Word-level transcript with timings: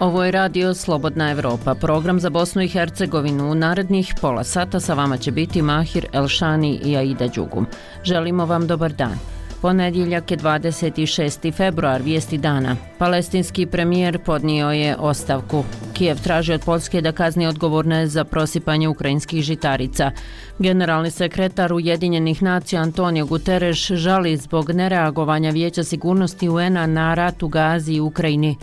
Ovo 0.00 0.24
je 0.24 0.30
radio 0.30 0.74
Slobodna 0.74 1.30
Evropa, 1.30 1.74
program 1.74 2.20
za 2.20 2.30
Bosnu 2.30 2.62
i 2.62 2.68
Hercegovinu. 2.68 3.50
U 3.50 3.54
narednih 3.54 4.14
pola 4.20 4.44
sata 4.44 4.80
sa 4.80 4.94
vama 4.94 5.16
će 5.16 5.30
biti 5.30 5.62
Mahir 5.62 6.06
Elšani 6.12 6.80
i 6.84 6.96
Aida 6.96 7.26
Đugum. 7.26 7.66
Želimo 8.04 8.46
vam 8.46 8.66
dobar 8.66 8.92
dan. 8.92 9.18
Ponedjeljak 9.62 10.30
je 10.30 10.36
26. 10.36 11.52
februar, 11.52 12.02
vijesti 12.02 12.38
dana. 12.38 12.76
Palestinski 12.98 13.66
premijer 13.66 14.18
podnio 14.18 14.70
je 14.70 14.96
ostavku. 14.96 15.64
Kijev 15.92 16.22
traži 16.22 16.52
od 16.52 16.64
Polske 16.64 17.00
da 17.00 17.12
kazni 17.12 17.46
odgovorne 17.46 18.06
za 18.06 18.24
prosipanje 18.24 18.88
ukrajinskih 18.88 19.42
žitarica. 19.42 20.10
Generalni 20.58 21.10
sekretar 21.10 21.72
Ujedinjenih 21.72 22.42
nacija 22.42 22.82
Antonio 22.82 23.26
Guterres 23.26 23.78
žali 23.78 24.36
zbog 24.36 24.70
nereagovanja 24.70 25.50
Vijeća 25.50 25.84
sigurnosti 25.84 26.48
UN-a 26.48 26.86
na 26.86 27.14
rat 27.14 27.42
u 27.42 27.48
Gazi 27.48 27.92
i 27.92 28.00
Ukrajini. 28.00 28.56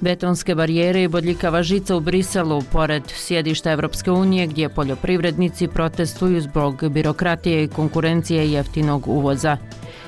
Betonske 0.00 0.54
barijere 0.54 1.02
i 1.02 1.08
bodljikava 1.08 1.62
žica 1.62 1.96
u 1.96 2.00
Briselu, 2.00 2.62
pored 2.72 3.02
sjedišta 3.06 3.70
Evropske 3.72 4.10
unije, 4.10 4.46
gdje 4.46 4.68
poljoprivrednici 4.68 5.68
protestuju 5.68 6.40
zbog 6.40 6.88
birokratije 6.88 7.64
i 7.64 7.68
konkurencije 7.68 8.52
jeftinog 8.52 9.08
uvoza. 9.08 9.56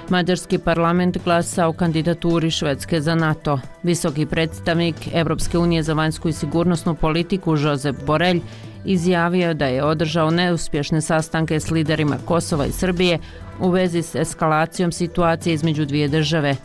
Mađarski 0.08 0.58
parlament 0.58 1.18
glasa 1.24 1.66
o 1.66 1.72
kandidaturi 1.72 2.50
Švedske 2.50 3.00
za 3.00 3.14
NATO. 3.14 3.60
Visoki 3.82 4.26
predstavnik 4.26 4.94
Evropske 5.14 5.58
unije 5.58 5.82
za 5.82 5.94
vanjsku 5.94 6.28
i 6.28 6.32
sigurnosnu 6.32 6.94
politiku 6.94 7.56
Josep 7.56 7.96
Borelj 8.06 8.40
izjavio 8.84 9.54
da 9.54 9.66
je 9.66 9.84
održao 9.84 10.30
neuspješne 10.30 11.00
sastanke 11.00 11.60
s 11.60 11.70
liderima 11.70 12.16
Kosova 12.24 12.66
i 12.66 12.72
Srbije 12.72 13.18
u 13.60 13.70
vezi 13.70 14.02
s 14.02 14.14
eskalacijom 14.14 14.92
situacije 14.92 15.54
između 15.54 15.84
dvije 15.84 16.08
države. 16.08 16.56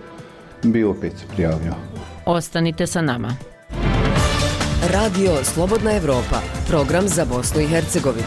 bio 0.62 0.90
opet 0.90 1.12
se 1.18 1.24
prijavio. 1.34 1.74
Ostanite 2.26 2.86
sa 2.86 3.02
nama. 3.02 3.36
Radio 4.92 5.30
Slobodna 5.42 5.92
Evropa, 5.96 6.40
program 6.68 7.08
za 7.08 7.24
Bosnu 7.24 7.60
i 7.60 7.66
Hercegovinu. 7.66 8.26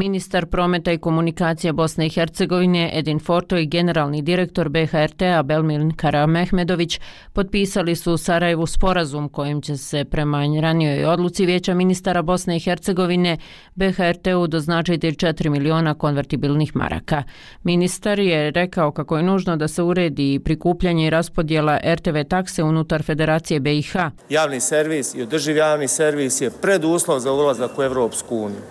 Ministar 0.00 0.46
prometa 0.46 0.92
i 0.92 0.98
komunikacija 0.98 1.72
Bosne 1.72 2.06
i 2.06 2.10
Hercegovine 2.10 2.90
Edin 2.94 3.18
Forto 3.18 3.56
i 3.56 3.66
generalni 3.66 4.22
direktor 4.22 4.68
BHRT-a 4.68 5.42
Belmin 5.42 5.92
Karamehmedović 5.96 7.00
potpisali 7.32 7.96
su 7.96 8.12
u 8.12 8.16
Sarajevu 8.16 8.66
sporazum 8.66 9.28
kojim 9.28 9.62
će 9.62 9.76
se 9.76 10.04
prema 10.04 10.42
ranijoj 10.60 11.04
odluci 11.04 11.46
Vijeća 11.46 11.74
ministara 11.74 12.22
Bosne 12.22 12.56
i 12.56 12.60
Hercegovine 12.60 13.36
BHRT-u 13.74 14.46
doznačiti 14.46 15.10
4 15.10 15.48
miliona 15.48 15.94
konvertibilnih 15.94 16.76
maraka. 16.76 17.22
Ministar 17.62 18.18
je 18.18 18.50
rekao 18.50 18.92
kako 18.92 19.16
je 19.16 19.22
nužno 19.22 19.56
da 19.56 19.68
se 19.68 19.82
uredi 19.82 20.40
prikupljanje 20.44 21.06
i 21.06 21.10
raspodjela 21.10 21.80
RTV 21.94 22.22
takse 22.28 22.62
unutar 22.62 23.02
Federacije 23.02 23.60
BiH. 23.60 23.96
Javni 24.28 24.60
servis 24.60 25.14
i 25.14 25.22
održiv 25.22 25.56
javni 25.56 25.88
servis 25.88 26.40
je 26.40 26.50
preduslov 26.50 27.18
za 27.18 27.32
ulazak 27.32 27.78
u 27.78 27.82
Evropsku 27.82 28.36
uniju. 28.36 28.62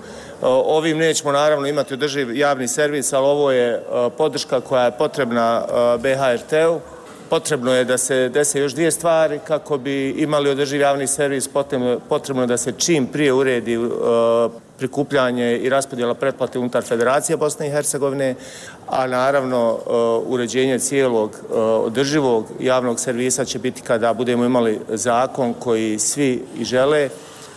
Ovim 0.42 0.98
nećemo 0.98 1.32
naravno 1.32 1.68
imati 1.68 1.94
održiv 1.94 2.38
javni 2.38 2.68
servis, 2.68 3.14
ali 3.14 3.26
ovo 3.26 3.52
je 3.52 3.84
podrška 4.18 4.62
koja 4.62 4.84
je 4.86 4.98
potrebna 4.98 5.66
BHRT-u. 6.00 6.80
Potrebno 7.30 7.74
je 7.74 7.86
da 7.86 7.98
se 7.98 8.30
dese 8.30 8.60
još 8.60 8.74
dvije 8.74 8.92
stvari 8.92 9.40
kako 9.48 9.78
bi 9.78 10.10
imali 10.10 10.50
održiv 10.50 10.82
javni 10.82 11.08
servis. 11.08 11.50
Potrebno 12.10 12.44
je 12.44 12.48
da 12.48 12.58
se 12.58 12.72
čim 12.72 13.08
prije 13.08 13.34
uredi 13.34 13.80
prikupljanje 14.78 15.58
i 15.58 15.70
raspodjela 15.70 16.14
pretplate 16.14 16.60
unutar 16.60 16.84
Federacije 16.84 17.38
Bosne 17.38 17.68
i 17.68 17.72
Hercegovine, 17.72 18.36
a 18.88 19.08
naravno 19.08 19.80
uređenje 20.26 20.80
cijelog 20.80 21.32
održivog 21.86 22.46
javnog 22.60 23.00
servisa 23.00 23.46
će 23.46 23.60
biti 23.60 23.82
kada 23.82 24.14
budemo 24.14 24.46
imali 24.46 24.80
zakon 24.90 25.54
koji 25.54 26.00
svi 26.00 26.44
i 26.58 26.66
žele 26.66 27.10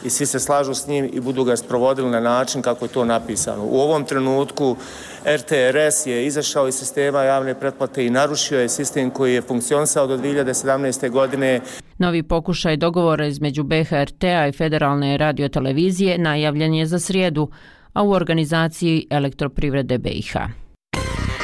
i 0.05 0.11
svi 0.11 0.27
se 0.27 0.41
slažu 0.41 0.75
s 0.75 0.87
njim 0.87 1.11
i 1.13 1.21
budu 1.21 1.45
ga 1.45 1.57
sprovodili 1.57 2.11
na 2.11 2.21
način 2.21 2.63
kako 2.63 2.85
je 2.85 2.89
to 2.89 3.05
napisano. 3.05 3.65
U 3.65 3.81
ovom 3.81 4.05
trenutku 4.05 4.77
RTRS 5.25 6.07
je 6.07 6.27
izašao 6.27 6.69
iz 6.69 6.75
sistema 6.75 7.23
javne 7.23 7.61
pretplate 7.61 8.07
i 8.07 8.11
narušio 8.11 8.61
je 8.61 8.69
sistem 8.69 9.11
koji 9.11 9.35
je 9.35 9.43
funkcionisao 9.43 10.07
do 10.07 10.17
2017. 10.17 11.11
godine. 11.11 11.61
Novi 11.99 12.23
pokušaj 12.23 12.77
dogovora 12.77 13.27
između 13.27 13.63
BHRT-a 13.65 14.47
i 14.47 14.53
Federalne 14.53 15.17
radiotelevizije 15.17 16.19
najavljen 16.19 16.75
je 16.75 16.87
za 16.87 16.99
srijedu, 16.99 17.51
a 17.93 18.03
u 18.03 18.11
organizaciji 18.11 19.07
elektroprivrede 19.11 19.99
BiH. 19.99 20.33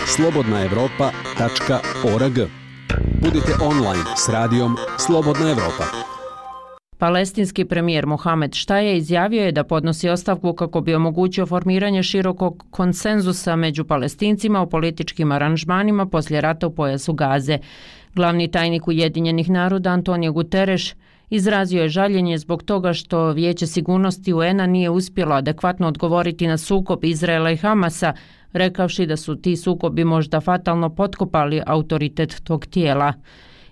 Slobodna 0.07 0.65
Evropa.org 0.65 2.39
Budite 3.23 3.53
online 3.63 4.05
s 4.17 4.29
radijom 4.29 4.77
Slobodna 4.99 5.51
Evropa. 5.51 6.18
Palestinski 6.99 7.65
premijer 7.65 8.07
Mohamed 8.07 8.55
Štaje 8.55 8.97
izjavio 8.97 9.45
je 9.45 9.53
da 9.53 9.65
podnosi 9.65 10.09
ostavku 10.09 10.53
kako 10.53 10.81
bi 10.81 10.95
omogućio 10.95 11.47
formiranje 11.47 12.03
širokog 12.03 12.65
konsenzusa 12.71 13.57
među 13.57 13.85
palestincima 13.85 14.61
o 14.61 14.67
političkim 14.67 15.33
aranžmanima 15.33 16.07
poslije 16.07 16.41
rata 16.41 16.67
u 16.67 16.71
pojasu 16.71 17.13
Gaze. 17.13 17.59
Glavni 18.15 18.51
tajnik 18.51 18.89
Ujedinjenih 18.89 19.51
naroda 19.51 19.91
Antonio 19.91 20.33
Guterres 20.33 20.95
izrazio 21.31 21.83
je 21.83 21.89
žaljenje 21.89 22.39
zbog 22.39 22.63
toga 22.63 22.93
što 22.93 23.33
Vijeće 23.33 23.67
sigurnosti 23.67 24.33
UN-a 24.33 24.67
nije 24.67 24.91
uspjelo 24.91 25.35
adekvatno 25.35 25.89
odgovoriti 25.89 26.47
na 26.47 26.59
sukob 26.59 27.05
Izraela 27.05 27.51
i 27.51 27.57
Hamasa, 27.57 28.13
rekavši 28.53 29.07
da 29.07 29.17
su 29.17 29.37
ti 29.37 29.57
sukobi 29.57 30.05
možda 30.05 30.41
fatalno 30.41 30.95
potkopali 30.95 31.63
autoritet 31.67 32.41
tog 32.45 32.67
tijela. 32.67 33.13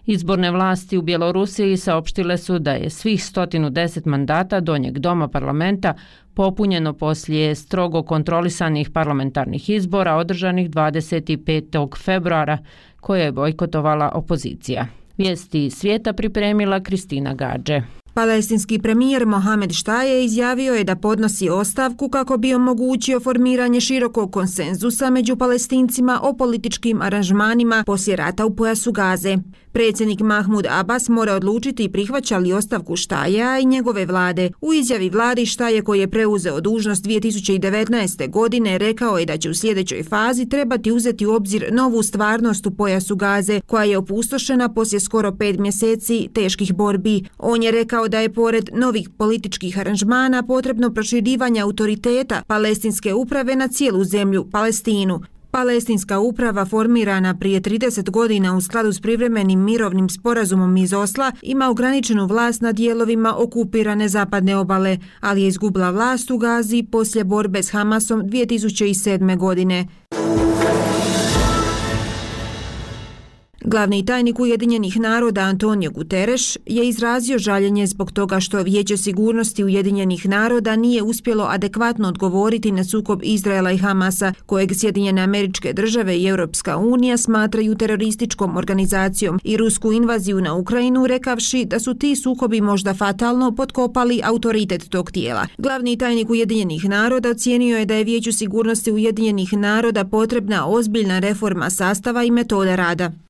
Izborne 0.07 0.51
vlasti 0.51 0.97
u 0.97 1.03
Bjelorusiji 1.03 1.77
saopštile 1.77 2.39
su 2.39 2.59
da 2.59 2.73
je 2.73 2.91
svih 2.91 3.21
110 3.21 4.07
mandata 4.07 4.61
donjeg 4.61 4.99
doma 4.99 5.29
parlamenta 5.29 5.95
popunjeno 6.35 6.93
poslije 6.93 7.55
strogo 7.55 8.03
kontrolisanih 8.03 8.91
parlamentarnih 8.91 9.71
izbora 9.71 10.15
održanih 10.15 10.71
25. 10.71 11.97
februara 12.05 12.59
koje 13.01 13.25
je 13.25 13.33
bojkotovala 13.33 14.13
opozicija. 14.15 14.87
Vijesti 15.19 15.71
svijeta 15.71 16.13
pripremila 16.13 16.81
Kristina 16.81 17.35
Gađe. 17.35 17.83
Palestinski 18.17 18.79
premijer 18.79 19.27
Mohamed 19.27 19.73
Štaje 19.73 20.25
izjavio 20.25 20.75
je 20.75 20.85
da 20.85 20.97
podnosi 20.97 21.49
ostavku 21.49 22.09
kako 22.09 22.37
bi 22.37 22.55
omogućio 22.55 23.21
formiranje 23.21 23.81
širokog 23.81 24.33
konsenzusa 24.33 25.11
među 25.11 25.37
palestincima 25.37 26.21
o 26.23 26.37
političkim 26.37 27.03
aranžmanima 27.03 27.83
poslije 27.87 28.17
rata 28.17 28.47
u 28.47 28.57
pojasu 28.57 28.93
Gaze. 28.93 29.37
Predsjednik 29.77 30.21
Mahmud 30.21 30.67
Abbas 30.71 31.09
mora 31.09 31.35
odlučiti 31.35 31.89
prihvaća 31.89 32.39
li 32.39 32.53
ostavku 32.53 32.97
Štaja 32.97 33.59
i 33.59 33.65
njegove 33.65 34.07
vlade. 34.07 34.51
U 34.61 34.73
izjavi 34.73 35.11
vladi 35.11 35.47
Štaje 35.47 35.83
koji 35.83 36.01
je 36.01 36.11
preuzeo 36.11 36.61
dužnost 36.61 37.05
2019. 37.05 38.31
godine 38.31 38.79
rekao 38.79 39.19
je 39.19 39.27
da 39.27 39.37
će 39.37 39.51
u 39.51 39.55
sljedećoj 39.55 40.03
fazi 40.03 40.49
trebati 40.49 40.93
uzeti 40.93 41.27
u 41.27 41.35
obzir 41.35 41.69
novu 41.73 42.03
stvarnost 42.03 42.67
u 42.67 42.71
pojasu 42.71 43.17
Gaze 43.17 43.61
koja 43.61 43.85
je 43.85 43.99
opustošena 43.99 44.69
poslije 44.69 45.01
skoro 45.01 45.37
pet 45.37 45.59
mjeseci 45.59 46.29
teških 46.35 46.75
borbi. 46.75 47.25
On 47.39 47.63
je 47.63 47.71
rekao 47.71 48.09
da 48.09 48.21
je 48.21 48.33
pored 48.33 48.71
novih 48.75 49.09
političkih 49.19 49.79
aranžmana 49.79 50.43
potrebno 50.43 50.95
proširivanje 50.95 51.61
autoriteta 51.61 52.43
palestinske 52.47 53.15
uprave 53.15 53.57
na 53.57 53.69
cijelu 53.69 54.05
zemlju, 54.05 54.47
Palestinu. 54.53 55.21
Palestinska 55.57 56.19
uprava 56.19 56.65
formirana 56.65 57.37
prije 57.39 57.61
30 57.61 58.11
godina 58.11 58.57
u 58.57 58.61
skladu 58.61 58.93
s 58.93 59.01
privremenim 59.01 59.65
mirovnim 59.65 60.09
sporazumom 60.09 60.77
iz 60.77 60.93
Osla 60.93 61.33
ima 61.43 61.71
ograničenu 61.71 62.27
vlast 62.27 62.61
na 62.61 62.73
dijelovima 62.73 63.35
okupirane 63.39 64.09
zapadne 64.09 64.57
obale, 64.57 64.99
ali 65.21 65.43
je 65.43 65.49
izgubila 65.49 65.91
vlast 65.91 66.31
u 66.31 66.39
Gazi 66.39 66.83
poslije 66.93 67.25
borbe 67.25 67.63
s 67.63 67.71
Hamasom 67.71 68.23
2007. 68.23 69.37
godine. 69.39 69.87
Glavni 73.69 74.05
tajnik 74.05 74.41
Ujedinjenih 74.41 75.01
naroda 75.01 75.41
Antonio 75.41 75.91
Guterres 75.91 76.57
je 76.67 76.89
izrazio 76.89 77.39
žaljenje 77.39 77.87
zbog 77.87 78.13
toga 78.13 78.41
što 78.41 78.63
Vijeće 78.63 78.97
sigurnosti 78.97 79.65
Ujedinjenih 79.65 80.29
naroda 80.29 80.77
nije 80.77 81.03
uspjelo 81.03 81.45
adekvatno 81.45 82.09
odgovoriti 82.09 82.73
na 82.73 82.85
sukob 82.85 83.21
Izraela 83.23 83.73
i 83.73 83.79
Hamasa, 83.79 84.33
kojeg 84.47 84.71
Sjedinjene 84.75 85.23
američke 85.23 85.73
države 85.73 86.19
i 86.19 86.27
Europska 86.27 86.77
unija 86.77 87.17
smatraju 87.17 87.75
terorističkom 87.75 88.57
organizacijom 88.57 89.41
i 89.45 89.57
rusku 89.57 89.93
invaziju 89.93 90.41
na 90.41 90.55
Ukrajinu, 90.55 91.07
rekavši 91.07 91.65
da 91.65 91.81
su 91.81 91.95
ti 91.95 92.17
sukobi 92.17 92.61
možda 92.61 92.95
fatalno 92.95 93.55
potkopali 93.55 94.21
autoritet 94.25 94.89
tog 94.89 95.11
tijela. 95.11 95.47
Glavni 95.59 95.99
tajnik 95.99 96.31
Ujedinjenih 96.31 96.85
naroda 96.85 97.31
ocijenio 97.31 97.79
je 97.79 97.85
da 97.85 97.95
je 97.95 98.05
Vijeću 98.05 98.33
sigurnosti 98.33 98.93
Ujedinjenih 98.93 99.53
naroda 99.53 100.05
potrebna 100.05 100.67
ozbiljna 100.67 101.19
reforma 101.19 101.71
sastava 101.71 102.25
i 102.25 102.31
metoda 102.31 102.77
rada. 102.77 103.26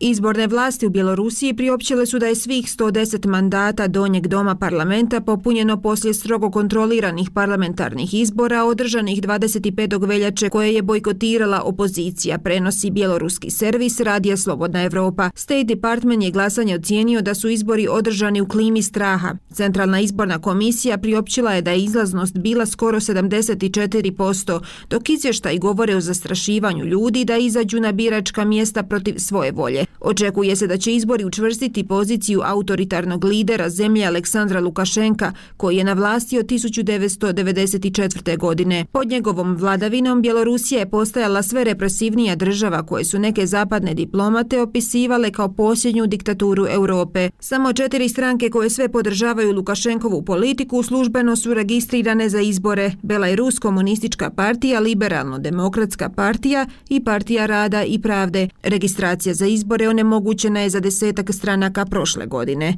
Izborne 0.00 0.46
vlasti 0.46 0.86
u 0.86 0.90
Bjelorusiji 0.90 1.54
priopćile 1.54 2.06
su 2.06 2.18
da 2.18 2.26
je 2.26 2.34
svih 2.34 2.64
110 2.64 3.26
mandata 3.28 3.88
donjeg 3.88 4.26
doma 4.26 4.54
parlamenta 4.54 5.20
popunjeno 5.20 5.82
poslije 5.82 6.14
strogo 6.14 6.50
kontroliranih 6.50 7.30
parlamentarnih 7.30 8.14
izbora 8.14 8.64
održanih 8.64 9.22
25. 9.22 10.08
veljače 10.08 10.48
koje 10.48 10.74
je 10.74 10.82
bojkotirala 10.82 11.62
opozicija, 11.62 12.38
prenosi 12.38 12.90
bjeloruski 12.90 13.50
servis 13.50 14.00
Radija 14.00 14.36
Slobodna 14.36 14.82
Evropa. 14.82 15.30
State 15.34 15.64
Department 15.64 16.22
je 16.22 16.30
glasanje 16.30 16.74
ocijenio 16.74 17.22
da 17.22 17.34
su 17.34 17.48
izbori 17.48 17.88
održani 17.90 18.40
u 18.40 18.48
klimi 18.48 18.82
straha. 18.82 19.34
Centralna 19.52 20.00
izborna 20.00 20.38
komisija 20.38 20.98
priopćila 20.98 21.52
je 21.52 21.62
da 21.62 21.70
je 21.70 21.84
izlaznost 21.84 22.38
bila 22.38 22.66
skoro 22.66 23.00
74%, 23.00 24.60
dok 24.90 25.10
izvještaj 25.10 25.58
govore 25.58 25.96
o 25.96 26.00
zastrašivanju 26.00 26.84
ljudi 26.84 27.24
da 27.24 27.36
izađu 27.36 27.80
na 27.80 27.92
biračka 27.92 28.44
mjesta 28.44 28.82
protiv 28.82 29.14
svoje 29.18 29.52
volje. 29.52 29.87
Očekuje 30.00 30.56
se 30.56 30.66
da 30.66 30.76
će 30.76 30.94
izbori 30.94 31.24
učvrstiti 31.24 31.84
poziciju 31.84 32.40
autoritarnog 32.44 33.24
lidera 33.24 33.70
zemlje 33.70 34.06
Aleksandra 34.06 34.60
Lukašenka, 34.60 35.32
koji 35.56 35.76
je 35.76 35.84
na 35.84 35.92
vlasti 35.92 36.38
od 36.38 36.46
1994. 36.46 38.38
godine. 38.38 38.84
Pod 38.92 39.08
njegovom 39.08 39.56
vladavinom 39.56 40.22
Bjelorusija 40.22 40.78
je 40.78 40.90
postajala 40.90 41.42
sve 41.42 41.64
represivnija 41.64 42.36
država 42.36 42.86
koje 42.86 43.04
su 43.04 43.18
neke 43.18 43.46
zapadne 43.46 43.94
diplomate 43.94 44.60
opisivale 44.60 45.30
kao 45.30 45.52
posljednju 45.52 46.06
diktaturu 46.06 46.66
Europe. 46.70 47.30
Samo 47.40 47.72
četiri 47.72 48.08
stranke 48.08 48.50
koje 48.50 48.70
sve 48.70 48.88
podržavaju 48.88 49.52
Lukašenkovu 49.52 50.22
politiku 50.22 50.82
službeno 50.82 51.36
su 51.36 51.54
registrirane 51.54 52.28
za 52.28 52.40
izbore. 52.40 52.92
Belarus 53.02 53.58
komunistička 53.58 54.30
partija, 54.30 54.80
liberalno-demokratska 54.80 56.08
partija 56.08 56.66
i 56.88 57.04
partija 57.04 57.46
rada 57.46 57.84
i 57.84 57.98
pravde. 58.02 58.48
Registracija 58.62 59.34
za 59.34 59.46
izbore 59.46 59.77
izbore 59.78 59.88
onemogućena 59.88 60.60
je 60.60 60.70
za 60.70 60.80
desetak 60.80 61.30
stranaka 61.32 61.84
prošle 61.84 62.26
godine. 62.26 62.76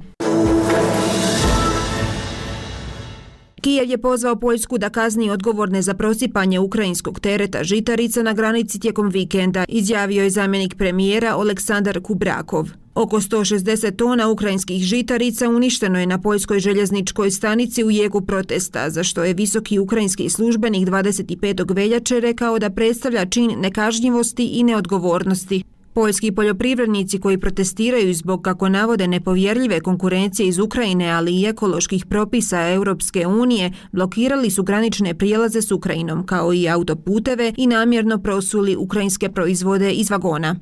Kijev 3.60 3.90
je 3.90 3.98
pozvao 3.98 4.36
Poljsku 4.36 4.78
da 4.78 4.90
kazni 4.90 5.30
odgovorne 5.30 5.82
za 5.82 5.94
prosipanje 5.94 6.58
ukrajinskog 6.58 7.20
tereta 7.20 7.64
žitarica 7.64 8.22
na 8.22 8.32
granici 8.32 8.80
tijekom 8.80 9.08
vikenda, 9.08 9.64
izjavio 9.68 10.22
je 10.22 10.30
zamjenik 10.30 10.74
premijera 10.74 11.34
Aleksandar 11.36 12.00
Kubrakov. 12.00 12.68
Oko 12.94 13.20
160 13.20 13.96
tona 13.96 14.28
ukrajinskih 14.28 14.82
žitarica 14.82 15.48
uništeno 15.48 16.00
je 16.00 16.06
na 16.06 16.18
poljskoj 16.20 16.60
željezničkoj 16.60 17.30
stanici 17.30 17.84
u 17.84 17.90
jegu 17.90 18.20
protesta, 18.20 18.90
za 18.90 19.04
što 19.04 19.24
je 19.24 19.34
visoki 19.34 19.78
ukrajinski 19.78 20.28
službenik 20.28 20.88
25. 20.88 21.74
veljače 21.74 22.20
rekao 22.20 22.58
da 22.58 22.70
predstavlja 22.70 23.26
čin 23.26 23.60
nekažnjivosti 23.60 24.46
i 24.46 24.62
neodgovornosti. 24.62 25.62
Poljski 25.94 26.32
poljoprivrednici 26.32 27.20
koji 27.20 27.38
protestiraju 27.38 28.14
zbog 28.14 28.42
kako 28.42 28.68
navode 28.68 29.08
nepovjerljive 29.08 29.80
konkurencije 29.80 30.48
iz 30.48 30.58
Ukrajine, 30.58 31.10
ali 31.10 31.40
i 31.40 31.46
ekoloških 31.46 32.06
propisa 32.06 32.68
Europske 32.68 33.26
unije, 33.26 33.72
blokirali 33.92 34.50
su 34.50 34.62
granične 34.62 35.14
prijelaze 35.14 35.62
s 35.62 35.72
Ukrajinom, 35.72 36.26
kao 36.26 36.54
i 36.54 36.68
autoputeve 36.68 37.52
i 37.56 37.66
namjerno 37.66 38.18
prosuli 38.18 38.76
ukrajinske 38.76 39.28
proizvode 39.28 39.92
iz 39.92 40.10
vagona. 40.10 40.56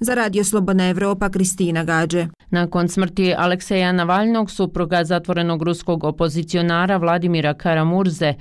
Za 0.00 0.14
Radio 0.14 0.44
Slobodna 0.44 0.88
Evropa, 0.88 1.28
Kristina 1.30 1.84
Gađe. 1.84 2.26
Nakon 2.50 2.88
smrti 2.88 3.34
Alekseja 3.38 3.92
Navalnog, 3.92 4.50
supruga 4.50 5.04
zatvorenog 5.04 5.62
ruskog 5.62 6.04
opozicionara 6.04 6.96
Vladimira 6.96 7.54
Karamurze, 7.54 8.34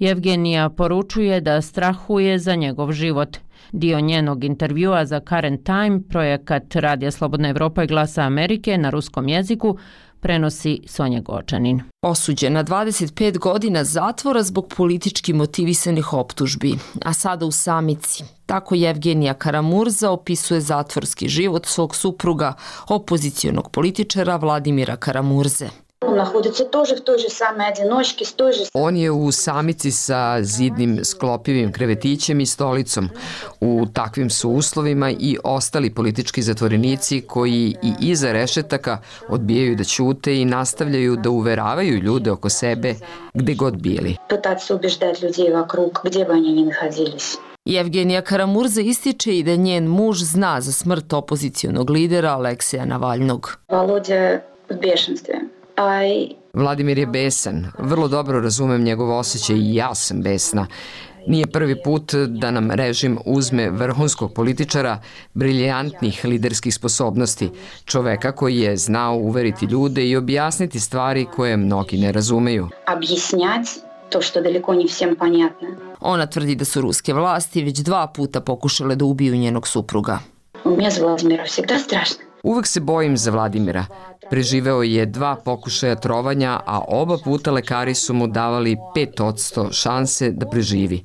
Evgenija 0.00 0.70
poručuje 0.70 1.40
da 1.40 1.62
strahuje 1.62 2.38
za 2.38 2.54
njegov 2.54 2.92
život. 2.92 3.36
Dio 3.72 4.00
njenog 4.00 4.44
intervjua 4.44 5.06
za 5.06 5.20
Current 5.28 5.64
Time, 5.64 6.00
projekat 6.08 6.74
Radija 6.74 7.10
Slobodna 7.10 7.48
Evropa 7.48 7.82
i 7.82 7.86
Glasa 7.86 8.22
Amerike 8.22 8.78
na 8.78 8.90
ruskom 8.90 9.28
jeziku, 9.28 9.78
prenosi 10.20 10.80
Sonja 10.86 11.20
Gočanin. 11.20 11.82
Osuđen 12.02 12.52
na 12.52 12.64
25 12.64 13.38
godina 13.38 13.84
zatvora 13.84 14.42
zbog 14.42 14.68
politički 14.76 15.32
motivisanih 15.32 16.12
optužbi, 16.12 16.78
a 17.04 17.12
sada 17.12 17.46
u 17.46 17.50
samici. 17.50 18.24
Tako 18.46 18.74
Evgenija 18.74 19.34
Karamurza 19.34 20.10
opisuje 20.10 20.60
zatvorski 20.60 21.28
život 21.28 21.66
svog 21.66 21.96
supruga, 21.96 22.52
opozicijonog 22.88 23.70
političara 23.70 24.36
Vladimira 24.36 24.96
Karamurze 24.96 25.83
naходится 26.01 26.65
тоже 26.65 26.95
в 26.95 27.01
той 27.01 27.17
же 27.19 27.29
самой 27.29 27.69
одиночке, 27.69 28.25
с 28.25 28.33
той 28.33 28.53
же... 28.53 28.63
On 28.73 28.95
je 28.95 29.11
u 29.11 29.31
samici 29.31 29.91
sa 29.91 30.37
zidnim 30.41 31.05
sklopivim 31.05 31.71
krevetićem 31.71 32.39
i 32.39 32.45
stolicom. 32.45 33.09
U 33.59 33.85
takvim 33.93 34.29
su 34.29 34.49
uslovima 34.49 35.11
i 35.11 35.37
ostali 35.43 35.93
politički 35.93 36.41
zatvorenici 36.41 37.21
koji 37.21 37.75
i 37.83 37.91
iza 37.99 38.31
rešetaka 38.31 38.97
odbijaju 39.29 39.75
da 39.75 39.83
ćute 39.83 40.41
i 40.41 40.45
nastavljaju 40.45 41.15
da 41.15 41.29
uveravaju 41.29 41.97
ljude 41.97 42.31
oko 42.31 42.49
sebe 42.49 42.95
gde 43.33 43.53
god 43.53 43.73
bili. 43.81 44.17
Pытаться 44.29 44.75
убеждать 44.75 45.21
людей 45.23 45.49
вокруг, 45.51 46.01
где 46.03 46.25
бы 46.25 46.33
они 46.33 46.53
ни 46.53 46.63
находились. 46.63 47.37
Evgenija 47.65 48.21
Karamurza 48.21 48.81
ističe 48.81 49.37
i 49.37 49.43
da 49.43 49.55
njen 49.55 49.87
muž 49.87 50.17
zna 50.23 50.61
za 50.61 50.71
smrt 50.71 51.13
opozicijonog 51.13 51.89
lidera 51.89 52.29
Aleksija 52.29 52.85
Navalnog. 52.85 53.57
Володя 53.71 54.41
в 54.69 54.75
бешенстве. 54.75 55.33
I... 56.05 56.35
Vladimir 56.53 56.97
je 56.97 57.05
besan. 57.05 57.67
Vrlo 57.79 58.07
dobro 58.07 58.39
razumem 58.39 58.83
njegov 58.83 59.17
osjećaj 59.17 59.55
i 59.55 59.75
ja 59.75 59.95
sam 59.95 60.21
besna. 60.21 60.67
Nije 61.27 61.47
prvi 61.47 61.83
put 61.83 62.13
da 62.27 62.51
nam 62.51 62.71
režim 62.71 63.19
uzme 63.25 63.69
vrhunskog 63.69 64.33
političara, 64.33 65.01
briljantnih 65.33 66.21
liderskih 66.25 66.73
sposobnosti, 66.73 67.49
čoveka 67.85 68.31
koji 68.31 68.57
je 68.57 68.77
znao 68.77 69.15
uveriti 69.15 69.65
ljude 69.65 70.07
i 70.07 70.15
objasniti 70.15 70.79
stvari 70.79 71.25
koje 71.35 71.57
mnogi 71.57 71.97
ne 71.97 72.11
razumeju. 72.11 72.69
Объяснять 72.87 73.67
to 74.09 74.21
što 74.21 74.41
daleko 74.41 74.73
ni 74.73 74.87
всем 74.87 75.15
понятно. 75.15 75.67
Ona 75.99 76.25
tvrdi 76.25 76.55
da 76.55 76.65
su 76.65 76.81
ruske 76.81 77.13
vlasti 77.13 77.63
već 77.63 77.79
dva 77.79 78.07
puta 78.07 78.41
pokušale 78.41 78.95
da 78.95 79.05
ubiju 79.05 79.35
njenog 79.35 79.67
supruga. 79.67 80.19
У 80.63 80.69
меня 80.69 80.91
с 80.91 80.99
Владимиром 80.99 81.45
всегда 81.45 81.79
страшно. 81.79 82.23
Uvek 82.44 82.66
se 82.66 82.80
bojim 82.80 83.16
za 83.16 83.30
Vladimira. 83.30 83.86
Preživeo 84.30 84.82
je 84.82 85.06
dva 85.06 85.36
pokušaja 85.44 85.94
trovanja, 85.96 86.60
a 86.66 86.80
oba 86.88 87.16
puta 87.24 87.50
lekari 87.50 87.94
su 87.94 88.14
mu 88.14 88.26
davali 88.26 88.76
5% 88.96 89.72
šanse 89.72 90.30
da 90.30 90.46
preživi. 90.46 91.04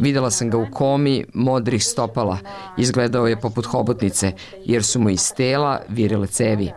Videla 0.00 0.30
sam 0.30 0.50
ga 0.50 0.58
u 0.58 0.66
komi 0.72 1.24
modrih 1.34 1.84
stopala. 1.84 2.38
Izgledao 2.76 3.26
je 3.26 3.40
poput 3.40 3.66
hobotnice, 3.66 4.32
jer 4.64 4.84
su 4.84 5.00
mu 5.00 5.10
iz 5.10 5.32
tela 5.34 5.80
virile 5.88 6.26
cevi. 6.26 6.72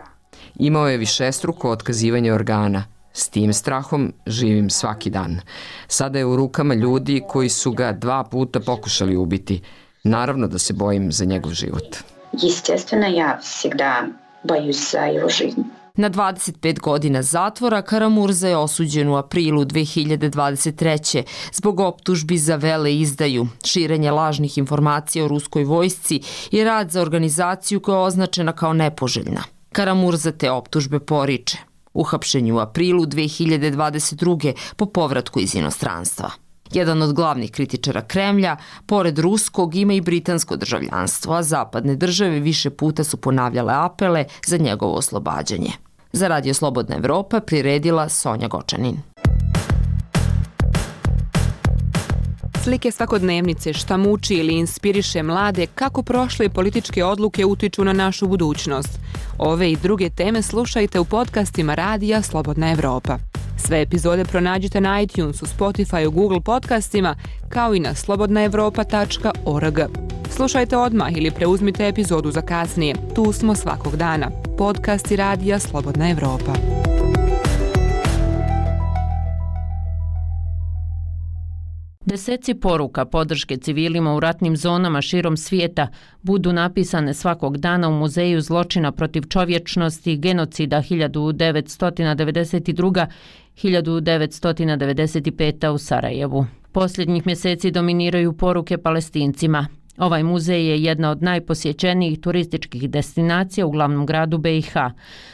Imao 0.58 0.88
je 0.88 0.96
višestruko 0.96 1.70
otkazivanje 1.70 2.32
organa. 2.32 2.84
S 3.12 3.28
tim 3.28 3.52
strahom 3.52 4.12
živim 4.26 4.70
svaki 4.70 5.10
dan. 5.10 5.40
Sada 5.88 6.18
je 6.18 6.26
u 6.26 6.36
rukama 6.36 6.74
ljudi 6.74 7.22
koji 7.28 7.48
su 7.48 7.72
ga 7.72 7.92
dva 7.92 8.24
puta 8.24 8.60
pokušali 8.60 9.16
ubiti. 9.16 9.60
Naravno 10.04 10.48
da 10.48 10.58
se 10.58 10.72
bojim 10.72 11.12
za 11.12 11.24
njegov 11.24 11.52
život. 11.52 12.11
Естественно, 12.33 13.05
я 13.05 13.37
всегда 13.37 14.09
боюсь 14.43 14.91
за 14.91 15.07
его 15.07 15.29
жизнь. 15.29 15.63
Na 15.97 16.09
25 16.09 16.79
godina 16.79 17.21
zatvora 17.21 17.81
Karamurza 17.81 18.47
je 18.47 18.57
osuđen 18.57 19.09
u 19.09 19.15
aprilu 19.15 19.65
2023. 19.65 21.23
zbog 21.53 21.79
optužbi 21.79 22.37
za 22.37 22.55
vele 22.55 22.95
izdaju, 22.95 23.47
širenje 23.65 24.11
lažnih 24.11 24.57
informacija 24.57 25.25
o 25.25 25.27
ruskoj 25.27 25.63
vojsci 25.63 26.21
i 26.51 26.63
rad 26.63 26.91
za 26.91 27.01
organizaciju 27.01 27.79
koja 27.79 27.95
je 27.95 28.03
označena 28.03 28.51
kao 28.51 28.73
nepoželjna. 28.73 29.43
Karamurza 29.71 30.31
te 30.31 30.51
optužbe 30.51 30.99
poriče. 30.99 31.57
Uhapšen 31.93 32.51
u 32.51 32.59
aprilu 32.59 33.05
2022. 33.05 34.53
po 34.75 34.85
povratku 34.85 35.39
iz 35.39 35.55
inostranstva. 35.55 36.31
Jedan 36.72 37.02
od 37.02 37.12
glavnih 37.12 37.50
kritičara 37.50 38.02
Kremlja, 38.02 38.56
pored 38.86 39.18
ruskog, 39.18 39.74
ima 39.74 39.92
i 39.92 40.00
britansko 40.00 40.56
državljanstvo, 40.56 41.34
a 41.34 41.42
zapadne 41.42 41.96
države 41.96 42.40
više 42.40 42.70
puta 42.70 43.04
su 43.04 43.16
ponavljale 43.16 43.72
apele 43.76 44.24
za 44.46 44.56
njegovo 44.56 44.94
oslobađanje. 44.94 45.70
Za 46.12 46.28
Radio 46.28 46.54
Slobodna 46.54 46.96
Evropa 46.96 47.40
priredila 47.40 48.08
Sonja 48.08 48.48
Gočanin. 48.48 48.96
Slike 52.64 52.90
svakodnevnice 52.90 53.72
šta 53.72 53.96
muči 53.96 54.34
ili 54.34 54.54
inspiriše 54.54 55.22
mlade 55.22 55.66
kako 55.66 56.02
prošle 56.02 56.48
političke 56.48 57.04
odluke 57.04 57.44
utiču 57.44 57.84
na 57.84 57.92
našu 57.92 58.26
budućnost. 58.26 58.98
Ove 59.38 59.72
i 59.72 59.76
druge 59.76 60.10
teme 60.10 60.42
slušajte 60.42 61.00
u 61.00 61.04
podcastima 61.04 61.74
Radija 61.74 62.22
Slobodna 62.22 62.72
Evropa. 62.72 63.31
Sve 63.66 63.80
epizode 63.80 64.24
pronađite 64.24 64.80
na 64.80 65.00
iTunesu, 65.00 65.46
Spotify, 65.46 66.10
Google 66.10 66.40
podcastima, 66.40 67.14
kao 67.48 67.74
i 67.74 67.80
na 67.80 67.94
slobodnaevropa.org. 67.94 69.78
Slušajte 70.30 70.76
odmah 70.76 71.16
ili 71.16 71.30
preuzmite 71.30 71.88
epizodu 71.88 72.30
za 72.30 72.40
kasnije. 72.40 72.94
Tu 73.14 73.32
smo 73.32 73.54
svakog 73.54 73.96
dana. 73.96 74.30
Podcast 74.58 75.10
i 75.10 75.16
radija 75.16 75.58
Slobodna 75.58 76.10
Evropa. 76.10 76.52
Deseci 82.06 82.54
poruka 82.54 83.04
podrške 83.04 83.56
civilima 83.56 84.14
u 84.14 84.20
ratnim 84.20 84.56
zonama 84.56 85.02
širom 85.02 85.36
svijeta 85.36 85.88
budu 86.22 86.52
napisane 86.52 87.14
svakog 87.14 87.56
dana 87.56 87.88
u 87.88 87.92
Muzeju 87.92 88.40
zločina 88.40 88.92
protiv 88.92 89.22
čovječnosti 89.22 90.16
genocida 90.16 90.82
1992. 90.82 93.06
1995. 93.56 95.68
u 95.68 95.78
Sarajevu. 95.78 96.46
Posljednjih 96.72 97.26
mjeseci 97.26 97.70
dominiraju 97.70 98.32
poruke 98.32 98.78
palestincima. 98.78 99.66
Ovaj 99.98 100.22
muzej 100.22 100.66
je 100.66 100.82
jedna 100.82 101.10
od 101.10 101.22
najposjećenijih 101.22 102.20
turističkih 102.20 102.90
destinacija 102.90 103.66
u 103.66 103.70
glavnom 103.70 104.06
gradu 104.06 104.38
BiH. 104.38 104.72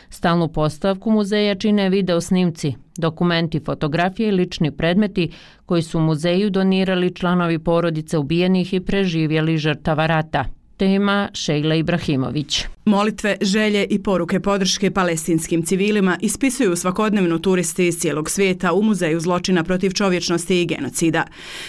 Stalnu 0.08 0.48
postavku 0.48 1.10
muzeja 1.10 1.54
čine 1.54 1.88
video 1.88 2.20
snimci, 2.20 2.74
dokumenti, 2.96 3.60
fotografije 3.60 4.28
i 4.28 4.32
lični 4.32 4.70
predmeti 4.70 5.32
koji 5.66 5.82
su 5.82 6.00
muzeju 6.00 6.50
donirali 6.50 7.14
članovi 7.14 7.58
porodice 7.58 8.18
ubijenih 8.18 8.74
i 8.74 8.80
preživjeli 8.80 9.58
žrtava 9.58 10.06
rata– 10.06 10.44
tema 10.78 11.28
Šejla 11.32 11.74
Ibrahimović. 11.74 12.64
Molitve, 12.84 13.36
želje 13.40 13.86
i 13.90 14.02
poruke 14.02 14.40
podrške 14.40 14.90
palestinskim 14.90 15.62
civilima 15.62 16.18
ispisuju 16.20 16.76
svakodnevno 16.76 17.38
turisti 17.38 17.86
iz 17.86 17.98
cijelog 17.98 18.30
svijeta 18.30 18.72
u 18.72 18.82
Muzeju 18.82 19.20
zločina 19.20 19.64
protiv 19.64 19.90
čovječnosti 19.90 20.62
i 20.62 20.66
genocida. 20.66 21.24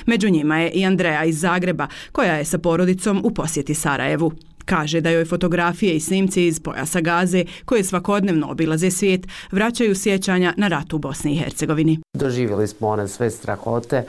Među 0.05 0.29
njima 0.29 0.59
je 0.59 0.69
i 0.69 0.85
Andreja 0.85 1.23
iz 1.23 1.39
Zagreba, 1.39 1.87
koja 2.11 2.33
je 2.33 2.45
sa 2.45 2.57
porodicom 2.57 3.21
u 3.23 3.31
posjeti 3.33 3.73
Sarajevu. 3.73 4.31
Kaže 4.65 5.01
da 5.01 5.09
joj 5.09 5.25
fotografije 5.25 5.93
i 5.93 5.99
snimci 5.99 6.45
iz 6.45 6.59
pojasa 6.59 7.01
Gaze, 7.01 7.45
koje 7.65 7.83
svakodnevno 7.83 8.47
obilaze 8.51 8.91
svijet, 8.91 9.27
vraćaju 9.51 9.95
sjećanja 9.95 10.53
na 10.57 10.67
ratu 10.67 10.95
u 10.95 10.99
Bosni 10.99 11.33
i 11.33 11.37
Hercegovini. 11.37 11.99
Doživjeli 12.13 12.67
smo 12.67 12.87
one 12.87 13.07
sve 13.07 13.31
strahote, 13.31 14.03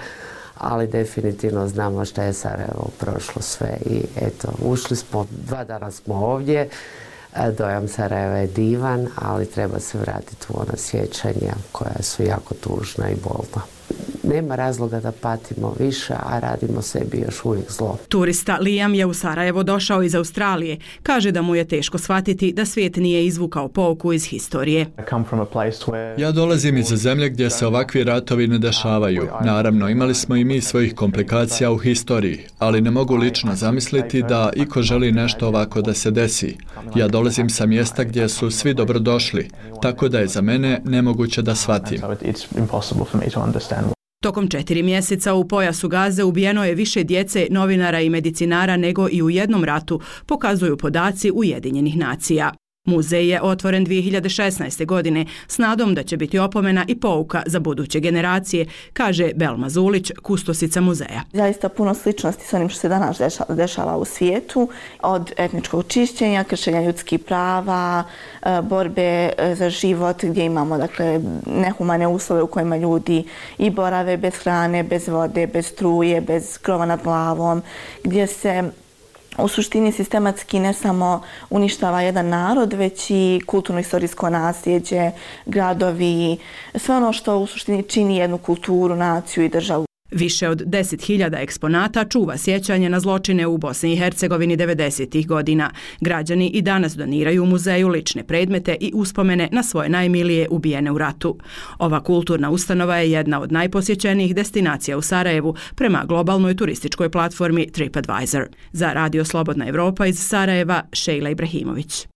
ali 0.60 0.86
definitivno 0.86 1.68
znamo 1.68 2.04
šta 2.04 2.22
je 2.22 2.32
Sarajevo 2.32 2.88
prošlo 2.98 3.42
sve 3.42 3.78
i 3.86 4.02
eto, 4.16 4.48
ušli 4.62 4.96
smo, 4.96 5.26
dva 5.46 5.64
dana 5.64 5.90
smo 5.90 6.14
ovdje, 6.14 6.68
e, 7.36 7.50
dojam 7.58 7.88
Sarajeva 7.88 8.36
je 8.36 8.46
divan, 8.46 9.08
ali 9.16 9.46
treba 9.46 9.80
se 9.80 9.98
vratiti 9.98 10.46
u 10.48 10.60
ona 10.60 10.76
sjećanja 10.76 11.54
koja 11.72 12.02
su 12.02 12.22
jako 12.22 12.54
tužna 12.54 13.10
i 13.10 13.14
bolna 13.24 13.79
nema 14.34 14.56
razloga 14.56 15.00
da 15.00 15.12
patimo 15.12 15.74
više, 15.78 16.14
a 16.14 16.38
radimo 16.38 16.82
sebi 16.82 17.18
još 17.26 17.44
uvijek 17.44 17.72
zlo. 17.72 17.98
Turista 18.08 18.56
Liam 18.56 18.94
je 18.94 19.06
u 19.06 19.14
Sarajevo 19.14 19.62
došao 19.62 20.02
iz 20.02 20.14
Australije. 20.14 20.78
Kaže 21.02 21.32
da 21.32 21.42
mu 21.42 21.54
je 21.54 21.64
teško 21.64 21.98
shvatiti 21.98 22.52
da 22.52 22.66
svijet 22.66 22.96
nije 22.96 23.26
izvukao 23.26 23.68
pouku 23.68 24.12
iz 24.12 24.24
historije. 24.24 24.86
Ja 26.16 26.32
dolazim 26.32 26.76
iz 26.76 26.86
zemlje 26.86 27.28
gdje 27.28 27.50
se 27.50 27.66
ovakvi 27.66 28.04
ratovi 28.04 28.46
ne 28.46 28.58
dešavaju. 28.58 29.28
Naravno, 29.44 29.88
imali 29.88 30.14
smo 30.14 30.36
i 30.36 30.44
mi 30.44 30.60
svojih 30.60 30.94
komplikacija 30.94 31.70
u 31.70 31.78
historiji, 31.78 32.38
ali 32.58 32.80
ne 32.80 32.90
mogu 32.90 33.16
lično 33.16 33.54
zamisliti 33.54 34.22
da 34.22 34.50
iko 34.56 34.82
želi 34.82 35.12
nešto 35.12 35.48
ovako 35.48 35.82
da 35.82 35.94
se 35.94 36.10
desi. 36.10 36.56
Ja 36.94 37.08
dolazim 37.08 37.50
sa 37.50 37.66
mjesta 37.66 38.04
gdje 38.04 38.28
su 38.28 38.50
svi 38.50 38.74
dobrodošli, 38.74 39.48
tako 39.82 40.08
da 40.08 40.18
je 40.18 40.26
za 40.26 40.40
mene 40.40 40.80
nemoguće 40.84 41.42
da 41.42 41.54
shvatim. 41.54 42.00
Tokom 44.22 44.48
četiri 44.48 44.82
mjeseca 44.82 45.34
u 45.34 45.48
pojasu 45.48 45.88
Gaze 45.88 46.24
ubijeno 46.24 46.64
je 46.64 46.74
više 46.74 47.04
djece, 47.04 47.46
novinara 47.50 48.00
i 48.00 48.10
medicinara 48.10 48.76
nego 48.76 49.08
i 49.10 49.22
u 49.22 49.30
jednom 49.30 49.64
ratu, 49.64 50.00
pokazuju 50.26 50.76
podaci 50.76 51.30
Ujedinjenih 51.34 51.96
nacija. 51.96 52.52
Muzej 52.90 53.28
je 53.28 53.42
otvoren 53.42 53.86
2016. 53.86 54.86
godine 54.86 55.26
s 55.48 55.58
nadom 55.58 55.94
da 55.94 56.02
će 56.02 56.16
biti 56.16 56.38
opomena 56.38 56.84
i 56.88 57.00
pouka 57.00 57.42
za 57.46 57.60
buduće 57.60 58.00
generacije, 58.00 58.66
kaže 58.92 59.30
Belma 59.34 59.68
Zulić, 59.68 60.12
kustosica 60.22 60.80
muzeja. 60.80 61.22
Zaista 61.32 61.68
puno 61.68 61.94
sličnosti 61.94 62.46
s 62.46 62.52
onim 62.52 62.68
što 62.68 62.78
se 62.78 62.88
danas 62.88 63.20
dešava 63.48 63.96
u 63.96 64.04
svijetu, 64.04 64.68
od 65.02 65.32
etničkog 65.36 65.84
čišćenja, 65.88 66.44
kršenja 66.44 66.82
ljudskih 66.82 67.20
prava, 67.20 68.04
e, 68.42 68.62
borbe 68.62 69.32
e, 69.38 69.54
za 69.54 69.70
život 69.70 70.24
gdje 70.24 70.44
imamo 70.44 70.78
dakle, 70.78 71.20
nehumane 71.46 72.06
uslove 72.06 72.42
u 72.42 72.46
kojima 72.46 72.76
ljudi 72.76 73.24
i 73.58 73.70
borave 73.70 74.16
bez 74.16 74.34
hrane, 74.34 74.82
bez 74.82 75.08
vode, 75.08 75.46
bez 75.46 75.66
struje, 75.66 76.20
bez 76.20 76.58
krova 76.58 76.86
nad 76.86 77.02
glavom, 77.02 77.62
gdje 78.04 78.26
se 78.26 78.70
u 79.38 79.48
suštini 79.48 79.92
sistematski 79.92 80.58
ne 80.58 80.72
samo 80.72 81.22
uništava 81.50 82.02
jedan 82.02 82.28
narod, 82.28 82.72
već 82.72 83.10
i 83.10 83.40
kulturno-istorijsko 83.46 84.30
nasljeđe, 84.30 85.10
gradovi, 85.46 86.36
sve 86.74 86.96
ono 86.96 87.12
što 87.12 87.38
u 87.38 87.46
suštini 87.46 87.82
čini 87.82 88.16
jednu 88.16 88.38
kulturu, 88.38 88.96
naciju 88.96 89.44
i 89.44 89.48
državu. 89.48 89.89
Više 90.10 90.48
od 90.48 90.62
10.000 90.66 91.42
eksponata 91.42 92.04
čuva 92.04 92.38
sjećanje 92.38 92.88
na 92.88 93.00
zločine 93.00 93.46
u 93.46 93.58
Bosni 93.58 93.92
i 93.92 93.96
Hercegovini 93.96 94.56
90. 94.56 95.26
godina. 95.26 95.70
Građani 96.00 96.48
i 96.48 96.62
danas 96.62 96.96
doniraju 96.96 97.46
muzeju 97.46 97.88
lične 97.88 98.24
predmete 98.24 98.76
i 98.80 98.92
uspomene 98.94 99.48
na 99.52 99.62
svoje 99.62 99.88
najmilije 99.88 100.48
ubijene 100.50 100.90
u 100.90 100.98
ratu. 100.98 101.38
Ova 101.78 102.00
kulturna 102.00 102.50
ustanova 102.50 102.96
je 102.96 103.10
jedna 103.10 103.40
od 103.40 103.52
najposjećenijih 103.52 104.34
destinacija 104.34 104.98
u 104.98 105.02
Sarajevu 105.02 105.54
prema 105.74 106.04
globalnoj 106.08 106.56
turističkoj 106.56 107.10
platformi 107.10 107.70
TripAdvisor. 107.72 108.46
Za 108.72 108.92
Radio 108.92 109.24
Slobodna 109.24 109.68
Evropa 109.68 110.06
iz 110.06 110.18
Sarajeva, 110.18 110.82
Šejla 110.92 111.30
Ibrahimović. 111.30 112.06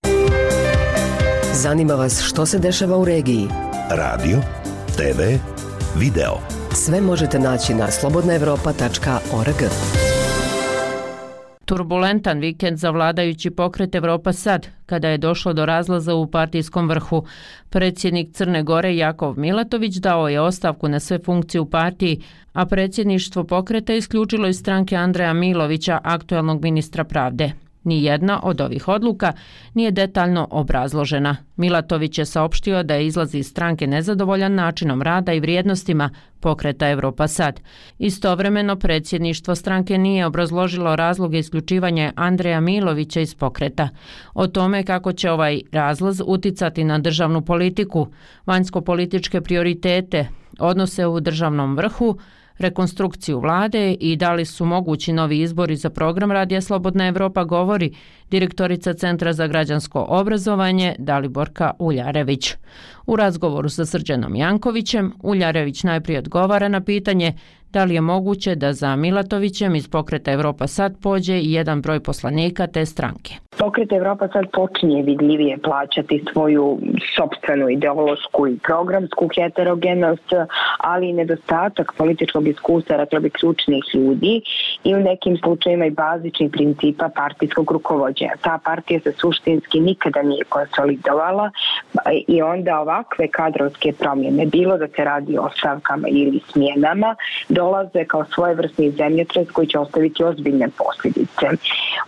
Zanima 1.53 1.95
vas 1.95 2.23
što 2.23 2.47
se 2.47 2.59
dešava 2.59 2.97
u 2.97 3.05
regiji? 3.05 3.49
Radio, 3.91 4.41
TV, 4.97 5.21
video. 5.99 6.63
Sve 6.75 7.00
možete 7.00 7.38
naći 7.38 7.75
na 7.75 7.90
slobodnaevropa.org. 7.90 9.71
Turbulentan 11.64 12.38
vikend 12.38 12.78
za 12.78 12.90
vladajući 12.90 13.50
pokret 13.50 13.95
Evropa 13.95 14.33
sad, 14.33 14.66
kada 14.87 15.09
je 15.09 15.19
došlo 15.19 15.52
do 15.52 15.66
razlaza 15.66 16.14
u 16.14 16.31
partijskom 16.31 16.88
vrhu. 16.88 17.25
Predsjednik 17.71 18.33
Crne 18.33 18.62
Gore 18.62 18.97
Jakov 18.97 19.38
Milatović 19.38 19.95
dao 19.95 20.28
je 20.28 20.40
ostavku 20.40 20.88
na 20.88 21.00
sve 21.00 21.19
funkcije 21.19 21.61
u 21.61 21.71
partiji, 21.71 22.23
a 22.52 22.66
predsjedništvo 22.66 23.45
pokreta 23.45 23.95
isključilo 23.95 24.49
iz 24.49 24.59
stranke 24.59 24.97
Andreja 24.97 25.33
Milovića, 25.33 26.00
aktuelnog 26.02 26.62
ministra 26.62 27.04
pravde. 27.04 27.52
Nijedna 27.85 28.41
od 28.43 28.61
ovih 28.61 28.88
odluka 28.88 29.33
nije 29.75 29.91
detaljno 29.91 30.49
obrazložena. 30.50 31.37
Milatović 31.57 32.19
je 32.19 32.25
saopštio 32.25 32.83
da 32.83 32.95
je 32.95 33.07
izlazi 33.07 33.38
iz 33.38 33.47
stranke 33.47 33.87
nezadovoljan 33.87 34.55
načinom 34.55 35.03
rada 35.03 35.33
i 35.33 35.41
vrijednostima 35.41 36.11
pokreta 36.41 36.88
Evropa 36.88 37.29
Sad. 37.29 37.61
Istovremeno 37.99 38.76
predsjedništvo 38.76 39.55
stranke 39.55 39.99
nije 39.99 40.26
obrazložilo 40.26 40.97
razloge 40.97 41.38
isključivanja 41.38 42.12
Andreja 42.17 42.61
Milovića 42.61 43.21
iz 43.21 43.35
pokreta. 43.35 43.88
O 44.35 44.47
tome 44.47 44.85
kako 44.85 45.12
će 45.12 45.31
ovaj 45.31 45.61
razlaz 45.73 46.23
uticati 46.26 46.85
na 46.85 46.99
državnu 46.99 47.43
politiku, 47.43 48.07
vanjsko-političke 48.47 49.41
prioritete, 49.41 50.29
odnose 50.59 51.07
u 51.07 51.21
državnom 51.21 51.76
vrhu, 51.76 52.19
rekonstrukciju 52.59 53.41
vlade 53.41 53.93
i 54.01 54.17
da 54.17 54.33
li 54.33 54.45
su 54.45 54.65
mogući 54.65 55.13
novi 55.13 55.41
izbori 55.41 55.77
za 55.77 55.91
program 55.91 56.33
Radija 56.33 56.61
Slobodna 56.61 57.07
Evropa 57.07 57.45
govori 57.45 57.95
direktorica 58.35 58.95
Centra 58.95 59.33
za 59.33 59.47
građansko 59.47 60.07
obrazovanje 60.09 60.95
Daliborka 60.99 61.71
Uljarević. 61.79 62.55
U 63.07 63.17
razgovoru 63.17 63.69
sa 63.69 63.85
Srđanom 63.87 64.37
Jankovićem, 64.37 65.12
Uljarević 65.23 65.83
najprije 65.85 66.19
odgovara 66.19 66.69
na 66.69 66.81
pitanje 66.81 67.33
da 67.75 67.85
li 67.85 67.95
je 67.95 68.00
moguće 68.00 68.55
da 68.55 68.73
za 68.73 68.97
Milatovićem 68.97 69.75
iz 69.75 69.88
pokreta 69.88 70.33
Evropa 70.33 70.67
sad 70.67 70.93
pođe 71.03 71.38
i 71.38 71.53
jedan 71.53 71.83
broj 71.83 72.00
poslanika 72.00 72.67
te 72.67 72.87
stranke. 72.87 73.35
Pokret 73.59 73.93
Evropa 73.93 74.29
sad 74.29 74.45
počinje 74.53 75.03
vidljivije 75.03 75.59
plaćati 75.59 76.25
svoju 76.33 76.79
sobstvenu 77.17 77.69
ideološku 77.69 78.47
i 78.49 78.59
programsku 78.67 79.29
heterogenost, 79.37 80.29
ali 80.79 81.09
i 81.09 81.12
nedostatak 81.12 81.93
političkog 81.99 82.49
iskustva, 82.49 82.97
rekla 82.97 83.21
bi, 83.21 83.31
ključnih 83.31 83.85
ljudi 83.95 84.43
i 84.85 84.95
u 84.95 85.00
nekim 85.00 85.37
slučajima 85.37 85.87
i 85.87 85.91
bazičnih 85.91 86.50
principa 86.50 87.09
partijskog 87.17 87.67
rukovodđenja. 88.25 88.37
Ta 88.43 88.59
partija 88.64 89.00
se 89.00 89.12
suštinski 89.12 89.81
nikada 89.81 90.23
nije 90.23 90.45
konsolidovala 90.45 91.50
pa 91.95 92.11
i 92.28 92.43
onda 92.43 92.81
ovakve 92.81 93.28
kadrovske 93.28 93.93
promjene, 93.93 94.47
bilo 94.47 94.78
da 94.78 94.88
se 94.88 95.04
radi 95.04 95.38
o 95.38 95.49
stavkama 95.59 96.09
ili 96.09 96.40
smjenama, 96.52 97.16
dolaze 97.49 98.04
kao 98.04 98.25
svojevrsni 98.25 98.90
zemljotres 98.90 99.50
koji 99.50 99.66
će 99.66 99.78
ostaviti 99.78 100.25
ozbiljne 100.25 100.69
posljedice. 100.78 101.47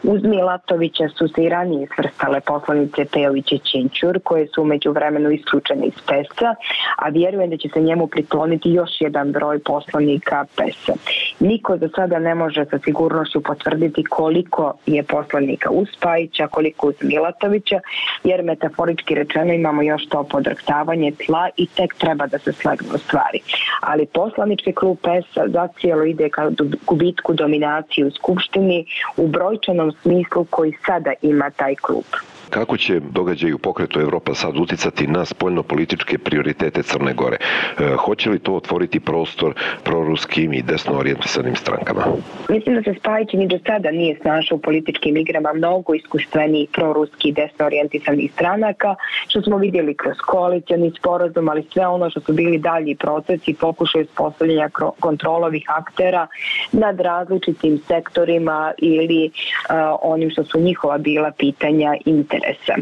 Uz 0.02 0.22
Milatovića 0.22 1.08
su 1.08 1.28
se 1.28 1.44
i 1.44 1.48
ranije 1.48 1.88
svrstale 1.94 2.40
poslanice 2.40 3.04
Pejović 3.12 3.52
i 3.52 3.58
Činčur, 3.58 4.20
koje 4.24 4.46
su 4.46 4.62
umeđu 4.62 4.92
vremenu 4.92 5.30
isključene 5.30 5.86
iz 5.86 6.00
PES-a, 6.06 6.54
a 6.96 7.08
vjerujem 7.08 7.50
da 7.50 7.56
će 7.56 7.68
se 7.68 7.80
njemu 7.80 8.06
prikloniti 8.06 8.70
još 8.70 8.90
jedan 9.00 9.32
broj 9.32 9.58
poslanika 9.58 10.44
PES-a. 10.56 10.92
Niko 11.40 11.76
za 11.76 11.88
sada 11.96 12.18
ne 12.18 12.34
može 12.34 12.64
sa 12.64 12.78
sigurnošću 12.84 13.42
potvrditi 13.42 14.04
koliko 14.04 14.72
je 14.86 15.02
poslanika 15.02 15.70
uz 15.70 15.88
Spajića, 15.96 16.48
koliko 16.48 16.88
uz 16.88 16.94
Milatovića, 17.00 17.80
jer 18.24 18.42
metaforički 18.42 19.14
rečeno 19.14 19.52
imamo 19.52 19.82
još 19.82 20.08
to 20.08 20.24
podrktavanje 20.24 21.12
tla 21.26 21.48
i 21.56 21.66
tek 21.66 21.94
treba 21.94 22.26
da 22.26 22.38
se 22.38 22.52
slegnu 22.52 22.98
stvari. 22.98 23.40
Ali 23.80 24.06
poslanički 24.06 24.72
klub 24.72 24.98
PES-a 25.02 25.48
zacijelo 25.48 26.04
ide 26.04 26.28
ka 26.28 26.50
gubitku 26.86 27.32
dominacije 27.34 28.06
u 28.06 28.10
Skupštini 28.10 28.86
u 29.16 29.26
brojčanom 29.26 29.92
smislu 30.02 30.44
koji 30.50 30.72
sada 30.86 31.12
ima 31.22 31.50
taj 31.50 31.74
klub. 31.74 32.04
Kako 32.50 32.76
će 32.76 33.00
događaj 33.00 33.52
u 33.52 33.58
pokretu 33.58 34.00
Evropa 34.00 34.34
sad 34.34 34.56
uticati 34.56 35.06
na 35.06 35.24
spoljno-političke 35.24 36.18
prioritete 36.18 36.82
Crne 36.82 37.12
Gore? 37.14 37.36
E, 37.36 37.94
hoće 37.96 38.30
li 38.30 38.38
to 38.38 38.54
otvoriti 38.54 39.00
prostor 39.00 39.54
proruskim 39.84 40.52
i 40.52 40.62
desno 40.62 40.98
orijentisanim 40.98 41.56
strankama? 41.56 42.02
Mislim 42.48 42.74
da 42.74 42.82
se 42.82 42.94
Spajić 43.00 43.32
ni 43.32 43.48
do 43.48 43.58
sada 43.66 43.90
nije 43.90 44.18
snašao 44.20 44.56
u 44.56 44.60
političkim 44.60 45.16
igrama 45.16 45.52
mnogo 45.52 45.94
iskustveni 45.94 46.66
proruski 46.72 47.28
i 47.28 47.32
desno 47.32 47.66
orijentisanih 47.66 48.32
stranaka, 48.32 48.94
što 49.28 49.42
smo 49.42 49.56
vidjeli 49.56 49.94
kroz 49.94 50.16
koalicijani 50.26 50.92
sporazum, 50.98 51.48
ali 51.48 51.66
sve 51.72 51.86
ono 51.86 52.10
što 52.10 52.20
su 52.20 52.32
bili 52.32 52.58
dalji 52.58 52.94
procesi 52.94 53.54
pokušaju 53.54 54.04
uspostavljanja 54.04 54.68
kontrolovih 55.00 55.64
aktera 55.68 56.26
nad 56.72 57.00
različitim 57.00 57.78
sektorima 57.88 58.72
ili 58.78 59.30
uh, 59.30 59.74
onim 60.02 60.30
što 60.30 60.44
su 60.44 60.60
njihova 60.60 60.98
bila 60.98 61.30
pitanja 61.38 61.94
interesa 62.04 62.35
interesa. 62.36 62.74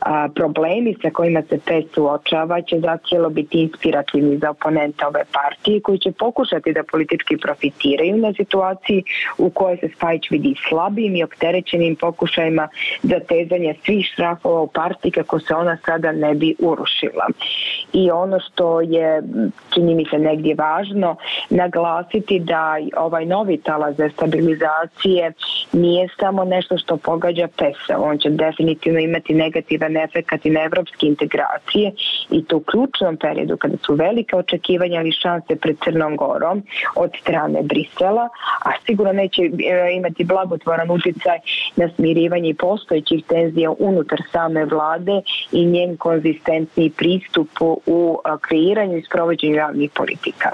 A, 0.00 0.28
problemi 0.34 0.96
sa 1.02 1.10
kojima 1.10 1.42
se 1.48 1.58
PES 1.66 1.84
suočava 1.94 2.62
će 2.62 2.80
zacijelo 2.80 3.28
biti 3.28 3.62
inspirativni 3.62 4.38
za 4.38 4.50
oponenta 4.50 5.08
ove 5.08 5.24
partije 5.32 5.80
koji 5.80 5.98
će 5.98 6.12
pokušati 6.12 6.72
da 6.72 6.82
politički 6.90 7.36
profitiraju 7.36 8.16
na 8.16 8.32
situaciji 8.32 9.04
u 9.38 9.50
kojoj 9.50 9.76
se 9.76 9.88
Spajić 9.96 10.30
vidi 10.30 10.54
slabim 10.68 11.16
i 11.16 11.24
opterećenim 11.24 11.96
pokušajima 11.96 12.68
za 13.02 13.20
tezanje 13.20 13.74
svih 13.84 14.06
šrafova 14.14 14.60
u 14.60 14.66
partiji 14.66 15.10
kako 15.10 15.40
se 15.40 15.54
ona 15.54 15.76
sada 15.86 16.12
ne 16.12 16.34
bi 16.34 16.54
urušila. 16.58 17.26
I 17.92 18.10
ono 18.10 18.40
što 18.40 18.80
je, 18.80 19.22
čini 19.74 19.94
mi 19.94 20.04
se 20.10 20.18
negdje 20.18 20.54
važno, 20.54 21.16
naglasiti 21.50 22.40
da 22.40 22.76
ovaj 22.96 23.26
novi 23.26 23.56
talaz 23.56 23.96
za 23.96 24.08
stabilizacije 24.08 25.32
nije 25.72 26.08
samo 26.20 26.44
nešto 26.44 26.78
što 26.78 26.96
pogađa 26.96 27.48
PES, 27.56 27.76
on 27.98 28.18
će 28.18 28.30
definitivno 28.30 29.00
imati 29.00 29.34
negativan 29.34 29.96
efekt 29.96 30.46
i 30.46 30.50
na 30.50 30.60
evropske 30.62 31.06
integracije 31.06 31.92
i 32.30 32.44
to 32.44 32.56
u 32.56 32.60
ključnom 32.60 33.16
periodu 33.16 33.56
kada 33.56 33.76
su 33.86 33.94
velike 33.94 34.36
očekivanja 34.36 35.00
ali 35.00 35.12
šanse 35.12 35.56
pred 35.56 35.76
Crnom 35.84 36.16
Gorom 36.16 36.62
od 36.96 37.10
strane 37.20 37.62
Brisela, 37.62 38.28
a 38.64 38.70
sigurno 38.86 39.12
neće 39.12 39.42
e, 39.42 39.50
imati 39.96 40.24
blagotvoran 40.24 40.90
uticaj 40.90 41.38
na 41.76 41.88
smirivanje 41.96 42.54
postojećih 42.54 43.24
tenzija 43.24 43.70
unutar 43.78 44.18
same 44.32 44.64
vlade 44.64 45.20
i 45.52 45.66
njen 45.66 45.96
konzistentni 45.96 46.90
pristup 46.90 47.48
u 47.86 48.18
e, 48.24 48.28
kreiranju 48.40 48.98
i 48.98 49.02
sprovođenju 49.02 49.54
javnih 49.54 49.90
politika. 49.94 50.50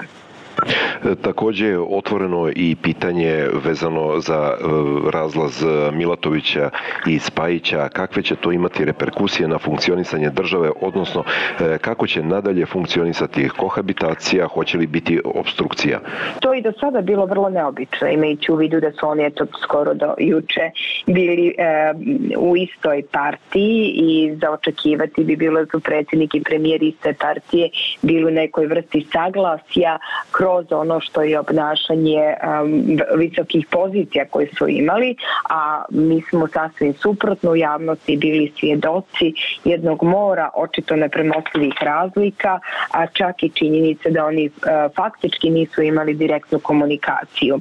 Također 1.21 1.79
otvoreno 1.89 2.51
i 2.55 2.75
pitanje 2.81 3.47
vezano 3.65 4.19
za 4.19 4.51
e, 4.51 4.63
razlaz 5.11 5.63
e, 5.63 5.91
Milatovića 5.91 6.69
i 7.07 7.19
Spajića. 7.19 7.89
Kakve 7.89 8.21
će 8.21 8.35
to 8.35 8.51
imati 8.51 8.85
reperkusije 8.85 9.47
na 9.47 9.57
funkcionisanje 9.59 10.29
države, 10.29 10.71
odnosno 10.81 11.23
e, 11.23 11.77
kako 11.77 12.07
će 12.07 12.23
nadalje 12.23 12.65
funkcionisati 12.65 13.49
kohabitacija, 13.57 14.47
hoće 14.47 14.77
li 14.77 14.87
biti 14.87 15.21
obstrukcija? 15.25 15.99
To 16.39 16.53
i 16.53 16.61
do 16.61 16.71
sada 16.79 17.01
bilo 17.01 17.25
vrlo 17.25 17.49
neobično, 17.49 18.07
imajući 18.07 18.51
u 18.51 18.55
vidu 18.55 18.79
da 18.79 18.91
su 18.91 19.07
oni 19.07 19.25
eto 19.25 19.45
skoro 19.63 19.93
do 19.93 20.13
juče 20.19 20.71
bili 21.07 21.55
e, 21.57 21.93
u 22.37 22.57
istoj 22.57 23.03
partiji 23.11 23.93
i 23.95 24.35
za 24.41 24.51
očekivati 24.51 25.23
bi 25.23 25.35
bilo 25.35 25.59
da 25.59 25.65
su 25.71 25.79
predsjednik 25.79 26.35
i 26.35 26.43
premijer 26.43 26.83
iste 26.83 27.13
partije 27.13 27.69
bili 28.01 28.25
u 28.25 28.31
nekoj 28.31 28.65
vrsti 28.67 29.07
saglasja 29.11 29.97
kroz 30.31 30.52
ono 30.71 30.99
što 30.99 31.21
je 31.21 31.39
obnašanje 31.39 32.35
um, 32.63 32.99
visokih 33.17 33.67
pozicija 33.71 34.25
koje 34.29 34.47
su 34.57 34.67
imali, 34.67 35.15
a 35.49 35.83
mi 35.89 36.21
smo 36.21 36.47
sasvim 36.47 36.93
suprotno 36.93 37.51
u 37.51 37.55
javnosti 37.55 38.17
bili 38.17 38.51
svjedoci 38.59 39.33
jednog 39.63 40.03
mora 40.03 40.49
očito 40.55 40.95
nepremostivih 40.95 41.73
razlika, 41.81 42.59
a 42.91 43.07
čak 43.07 43.43
i 43.43 43.49
činjenice 43.49 44.09
da 44.09 44.25
oni 44.25 44.45
uh, 44.45 44.53
faktički 44.95 45.49
nisu 45.49 45.81
imali 45.81 46.13
direktnu 46.13 46.59
komunikaciju. 46.59 47.59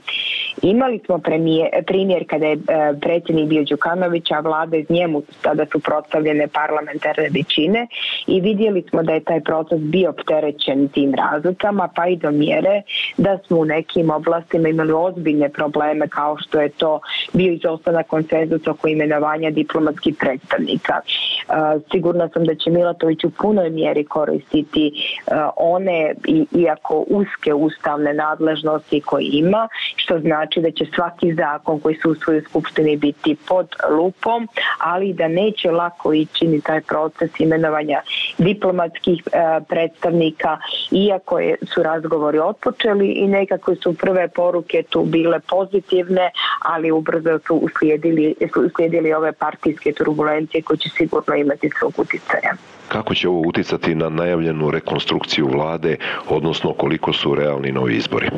Imali 0.62 1.00
smo 1.06 1.18
premijer, 1.18 1.68
primjer 1.86 2.24
kada 2.28 2.46
je 2.46 2.56
uh, 2.56 2.62
predsjednik 3.00 3.48
bio 3.48 3.64
Đukanović, 3.64 4.30
a 4.30 4.40
vlada 4.40 4.76
iz 4.76 4.90
njemu 4.90 5.22
tada 5.42 5.66
su 5.72 5.80
prostavljene 5.80 6.48
parlamentarne 6.48 7.28
većine 7.34 7.86
i 8.26 8.40
vidjeli 8.40 8.82
smo 8.90 9.02
da 9.02 9.12
je 9.12 9.24
taj 9.24 9.40
proces 9.40 9.80
bio 9.80 10.10
opterećen 10.10 10.88
tim 10.88 11.14
razlikama, 11.14 11.88
pa 11.94 12.06
i 12.06 12.16
do 12.16 12.30
mjere 12.30 12.71
da 13.16 13.38
smo 13.46 13.58
u 13.58 13.64
nekim 13.64 14.10
oblastima 14.10 14.68
imali 14.68 14.92
ozbiljne 14.92 15.48
probleme 15.48 16.08
kao 16.08 16.36
što 16.38 16.60
je 16.60 16.68
to 16.68 17.00
bio 17.32 17.52
izostanak 17.52 18.06
konsenzus 18.06 18.66
oko 18.66 18.88
imenovanja 18.88 19.50
diplomatskih 19.50 20.14
predstavnika. 20.18 20.94
E, 21.00 21.54
sigurna 21.92 22.28
sam 22.28 22.44
da 22.44 22.54
će 22.54 22.70
Milatović 22.70 23.24
u 23.24 23.30
punoj 23.30 23.70
mjeri 23.70 24.04
koristiti 24.04 24.86
e, 24.86 25.32
one, 25.56 26.14
iako 26.52 27.04
uske 27.08 27.54
ustavne 27.54 28.14
nadležnosti 28.14 29.00
koje 29.00 29.24
ima, 29.32 29.68
što 30.02 30.18
znači 30.18 30.60
da 30.60 30.70
će 30.70 30.84
svaki 30.94 31.34
zakon 31.34 31.80
koji 31.80 31.94
su 31.94 32.10
u 32.10 32.14
svojoj 32.14 32.42
skupštini 32.42 32.96
biti 32.96 33.36
pod 33.48 33.68
lupom, 33.90 34.48
ali 34.78 35.12
da 35.12 35.28
neće 35.28 35.70
lako 35.70 36.12
ići 36.12 36.46
ni 36.46 36.60
taj 36.60 36.80
proces 36.80 37.30
imenovanja 37.40 38.00
diplomatskih 38.38 39.22
predstavnika, 39.68 40.58
iako 40.90 41.38
su 41.74 41.82
razgovori 41.82 42.38
otpočeli, 42.38 42.82
počeli 42.82 43.12
i 43.12 43.26
nekako 43.28 43.74
su 43.74 43.94
prve 43.94 44.28
poruke 44.28 44.82
tu 44.88 45.04
bile 45.04 45.40
pozitivne, 45.40 46.30
ali 46.62 46.90
ubrzo 46.90 47.38
su 47.46 47.54
uslijedili, 47.54 48.34
uslijedili 48.66 49.12
ove 49.12 49.32
partijske 49.32 49.92
turbulencije 49.92 50.62
koje 50.62 50.78
će 50.78 50.88
sigurno 50.88 51.34
imati 51.34 51.70
svog 51.78 51.92
uticaja. 51.96 52.52
Kako 52.88 53.14
će 53.14 53.28
ovo 53.28 53.40
uticati 53.48 53.94
na 53.94 54.08
najavljenu 54.08 54.70
rekonstrukciju 54.70 55.46
vlade, 55.46 55.96
odnosno 56.28 56.72
koliko 56.72 57.12
su 57.12 57.34
realni 57.34 57.72
novi 57.72 57.96
izbori? 57.96 58.28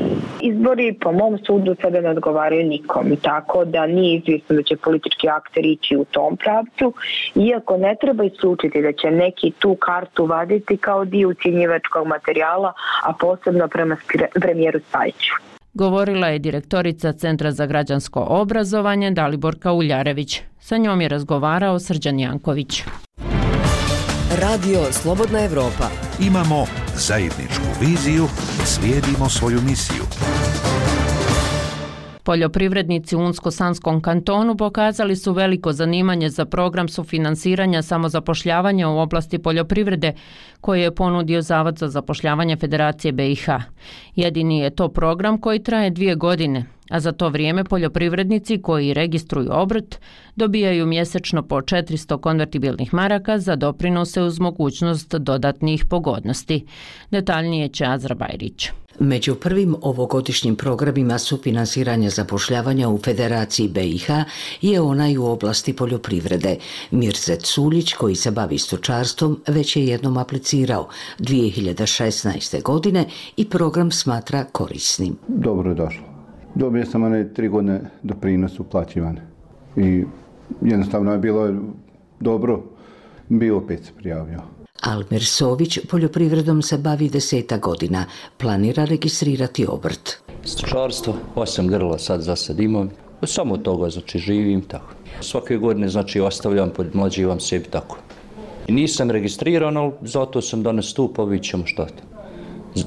Izbori 0.41 0.95
po 1.01 1.13
mom 1.13 1.39
sudu 1.55 1.77
sada 1.83 2.01
ne 2.01 2.11
odgovaraju 2.11 2.67
nikom, 2.69 3.17
tako 3.23 3.65
da 3.65 3.87
nije 3.87 4.19
izvjesno 4.19 4.57
da 4.57 4.63
će 4.63 4.77
politički 4.77 5.29
akter 5.29 5.67
ići 5.67 5.97
u 5.97 6.05
tom 6.05 6.37
pravcu, 6.37 6.93
iako 7.35 7.77
ne 7.77 7.97
treba 8.01 8.25
isključiti 8.25 8.83
da 8.83 8.93
će 8.93 9.11
neki 9.11 9.53
tu 9.59 9.77
kartu 9.81 10.27
vaditi 10.27 10.77
kao 10.77 11.05
dio 11.05 11.29
ucjenjivačkog 11.29 12.07
materijala, 12.07 12.73
a 13.03 13.13
posebno 13.21 13.69
prema 13.69 13.97
premijeru 14.41 14.81
Spajiću. 14.89 15.35
Govorila 15.75 16.27
je 16.27 16.39
direktorica 16.39 17.13
Centra 17.13 17.51
za 17.51 17.67
građansko 17.67 18.27
obrazovanje 18.29 19.11
Daliborka 19.11 19.73
Uljarević. 19.73 20.41
Sa 20.61 20.77
njom 20.77 21.01
je 21.01 21.09
razgovarao 21.09 21.79
Srđan 21.79 22.21
Janković. 22.21 22.83
Radio 24.43 24.79
Slobodna 24.93 25.45
Evropa. 25.45 25.89
Imamo 26.21 26.67
zajedničku 26.97 27.65
viziju, 27.81 28.25
slijedimo 28.65 29.29
svoju 29.29 29.61
misiju. 29.69 30.03
Poljoprivrednici 32.25 33.17
u 33.17 33.21
Unsko-Sanskom 33.21 34.01
kantonu 34.01 34.57
pokazali 34.57 35.17
su 35.17 35.33
veliko 35.33 35.73
zanimanje 35.73 36.29
za 36.29 36.45
program 36.45 36.89
sufinansiranja 36.89 37.83
samozapošljavanja 37.83 38.89
u 38.89 38.99
oblasti 38.99 39.39
poljoprivrede 39.39 40.13
koje 40.61 40.83
je 40.83 40.95
ponudio 40.95 41.43
Zavod 41.43 41.79
za 41.79 41.89
zapošljavanje 41.89 42.57
Federacije 42.57 43.13
BiH. 43.13 43.49
Jedini 44.17 44.59
je 44.59 44.71
to 44.71 44.89
program 44.89 45.39
koji 45.41 45.63
traje 45.63 45.91
dvije 45.91 46.15
godine, 46.15 46.65
a 46.91 47.01
za 47.01 47.13
to 47.13 47.29
vrijeme 47.29 47.65
poljoprivrednici 47.65 48.63
koji 48.63 48.95
registruju 48.95 49.49
obrt 49.51 50.01
dobijaju 50.37 50.87
mjesečno 50.87 51.43
po 51.43 51.57
400 51.57 52.21
konvertibilnih 52.21 52.95
maraka 52.95 53.39
za 53.39 53.57
doprinose 53.57 54.23
uz 54.23 54.41
mogućnost 54.41 55.15
dodatnih 55.15 55.85
pogodnosti. 55.91 56.67
Detaljnije 57.11 57.69
će 57.69 57.85
Azra 57.87 58.15
Bajrić. 58.15 58.84
Među 58.99 59.35
prvim 59.35 59.77
ovogodišnjim 59.83 60.57
programima 60.57 61.19
sufinansiranja 61.19 62.11
zapošljavanja 62.11 62.89
u 62.89 62.99
Federaciji 62.99 63.69
BiH 63.69 64.11
je 64.61 64.81
onaj 64.81 65.19
u 65.19 65.25
oblasti 65.25 65.77
poljoprivrede. 65.77 66.57
Mirzet 66.91 67.43
Suljić, 67.43 67.93
koji 67.95 68.15
se 68.15 68.31
bavi 68.31 68.59
stočarstvom, 68.59 69.41
već 69.47 69.77
je 69.77 69.87
jednom 69.87 70.17
aplicirao 70.17 70.89
2016. 71.19 72.63
godine 72.63 73.05
i 73.37 73.49
program 73.49 73.91
smatra 73.91 74.45
korisnim. 74.45 75.17
Dobro 75.29 75.71
je 75.71 75.75
došlo. 75.75 76.05
Dobio 76.55 76.87
sam 76.87 77.03
one 77.03 77.35
tri 77.35 77.49
godine 77.49 77.81
doprinos 78.03 78.61
uplaćivan 78.61 79.19
i 79.77 80.05
jednostavno 80.61 81.13
je 81.13 81.19
bilo 81.19 81.55
dobro, 82.21 82.63
bio 83.29 83.57
opet 83.57 83.85
se 83.85 83.93
prijavio. 83.97 84.41
Almir 84.85 85.25
Sović 85.25 85.79
poljoprivredom 85.89 86.63
se 86.63 86.79
bavi 86.79 87.09
deseta 87.09 87.57
godina, 87.59 88.05
planira 88.39 88.85
registrirati 88.85 89.67
obrt. 89.69 90.17
Stočarstvo, 90.45 91.15
osam 91.35 91.69
grla 91.69 91.99
sad 91.99 92.23
za 92.23 92.37
sad 92.37 92.61
imam, 92.61 92.91
samo 93.23 93.57
toga 93.57 93.91
znači 93.91 94.19
živim 94.19 94.63
tako. 94.63 94.95
Svake 95.21 95.57
godine 95.57 95.89
znači 95.89 96.21
ostavljam, 96.21 96.71
podmlađivam 96.71 97.41
sebi 97.41 97.65
tako. 97.65 97.99
I 98.67 98.73
nisam 98.73 99.11
registriran, 99.11 99.77
ali 99.77 99.93
zato 100.03 100.41
sam 100.41 100.63
danas 100.63 100.95
tu, 100.95 101.13
pa 101.15 101.25
vidit 101.25 101.47
ćemo 101.47 101.67
šta. 101.67 101.87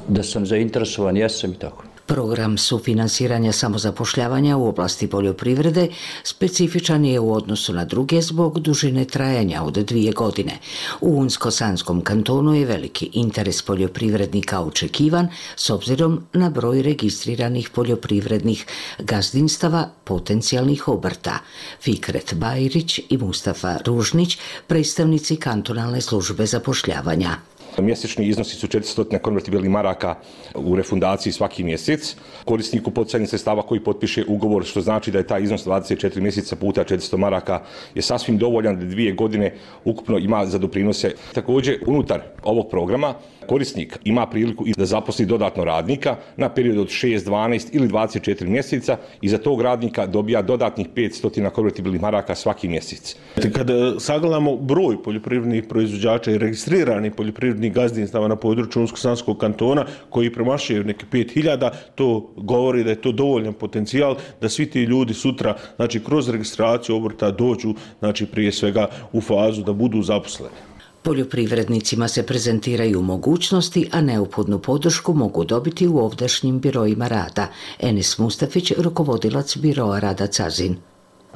Da 0.07 0.23
sam 0.23 0.45
zainteresovan, 0.45 1.17
jesam 1.17 1.51
i 1.51 1.59
tako. 1.59 1.83
Program 2.07 2.57
sufinansiranja 2.57 3.51
samozapošljavanja 3.51 4.57
u 4.57 4.67
oblasti 4.67 5.07
poljoprivrede 5.07 5.87
specifičan 6.23 7.05
je 7.05 7.19
u 7.19 7.33
odnosu 7.33 7.73
na 7.73 7.85
druge 7.85 8.21
zbog 8.21 8.59
dužine 8.59 9.05
trajanja 9.05 9.63
od 9.63 9.73
dvije 9.73 10.11
godine. 10.11 10.59
U 11.01 11.21
Unsko-Sanskom 11.21 12.01
kantonu 12.01 12.53
je 12.53 12.65
veliki 12.65 13.09
interes 13.13 13.61
poljoprivrednika 13.61 14.61
očekivan 14.61 15.27
s 15.55 15.69
obzirom 15.69 16.23
na 16.33 16.49
broj 16.49 16.81
registriranih 16.81 17.69
poljoprivrednih 17.69 18.65
gazdinstava 18.99 19.89
potencijalnih 20.03 20.87
obrta. 20.87 21.39
Fikret 21.81 22.33
Bajrić 22.33 22.99
i 23.09 23.17
Mustafa 23.17 23.77
Ružnić, 23.85 24.37
predstavnici 24.67 25.35
kantonalne 25.35 26.01
službe 26.01 26.45
zapošljavanja. 26.45 27.56
Mjesečni 27.81 28.27
iznosi 28.27 28.55
su 28.55 28.67
400 28.67 29.19
konvertibilnih 29.19 29.69
maraka 29.69 30.15
u 30.55 30.75
refundaciji 30.75 31.33
svaki 31.33 31.63
mjesec. 31.63 32.15
Korisniku 32.45 32.91
poticajnih 32.91 33.29
sredstava 33.29 33.61
koji 33.61 33.83
potpiše 33.83 34.23
ugovor, 34.27 34.65
što 34.65 34.81
znači 34.81 35.11
da 35.11 35.17
je 35.17 35.27
taj 35.27 35.43
iznos 35.43 35.65
24 35.65 36.21
mjeseca 36.21 36.55
puta 36.55 36.83
400 36.83 37.17
maraka, 37.17 37.61
je 37.95 38.01
sasvim 38.01 38.37
dovoljan 38.37 38.79
da 38.79 38.85
dvije 38.85 39.13
godine 39.13 39.53
ukupno 39.85 40.17
ima 40.17 40.45
za 40.45 40.57
doprinose. 40.57 41.11
Također, 41.33 41.79
unutar 41.87 42.21
ovog 42.43 42.69
programa 42.69 43.13
korisnik 43.47 43.97
ima 44.03 44.27
priliku 44.27 44.67
i 44.67 44.73
da 44.77 44.85
zaposli 44.85 45.25
dodatno 45.25 45.63
radnika 45.63 46.15
na 46.37 46.49
period 46.49 46.77
od 46.77 46.87
6, 46.87 47.25
12 47.25 47.67
ili 47.71 47.87
24 47.87 48.47
mjeseca 48.47 48.97
i 49.21 49.29
za 49.29 49.37
tog 49.37 49.61
radnika 49.61 50.05
dobija 50.05 50.41
dodatnih 50.41 50.87
500 50.95 51.49
konvertibilnih 51.49 52.01
maraka 52.01 52.35
svaki 52.35 52.67
mjesec. 52.67 53.15
Kada 53.53 53.73
e, 53.73 53.99
sagledamo 53.99 54.55
broj 54.55 55.03
poljoprivrednih 55.03 55.63
proizvođača 55.69 56.31
i 56.31 56.37
registriranih 56.37 57.11
poljoprivrednih 57.11 57.66
gazdinstava 57.69 58.27
na 58.27 58.35
području 58.35 58.81
Unsko-Sanskog 58.81 59.37
kantona 59.37 59.85
koji 60.09 60.33
premašaju 60.33 60.83
neke 60.83 61.05
5000, 61.11 61.71
to 61.95 62.33
govori 62.37 62.83
da 62.83 62.89
je 62.89 63.01
to 63.01 63.11
dovoljan 63.11 63.53
potencijal 63.53 64.15
da 64.41 64.49
svi 64.49 64.69
ti 64.69 64.83
ljudi 64.83 65.13
sutra 65.13 65.55
znači, 65.75 66.03
kroz 66.03 66.29
registraciju 66.29 66.95
obrta 66.95 67.31
dođu 67.31 67.73
znači, 67.99 68.25
prije 68.25 68.51
svega 68.51 68.87
u 69.11 69.21
fazu 69.21 69.63
da 69.63 69.73
budu 69.73 70.01
zaposleni. 70.01 70.55
Poljoprivrednicima 71.03 72.07
se 72.07 72.25
prezentiraju 72.25 73.01
mogućnosti, 73.01 73.89
a 73.91 74.01
neophodnu 74.01 74.59
podršku 74.59 75.13
mogu 75.13 75.45
dobiti 75.45 75.87
u 75.87 75.97
ovdašnjim 75.97 76.59
birojima 76.59 77.07
rada. 77.07 77.47
Enis 77.79 78.17
Mustafić, 78.17 78.71
rukovodilac 78.77 79.57
biroa 79.57 79.99
rada 79.99 80.27
Cazin. 80.27 80.75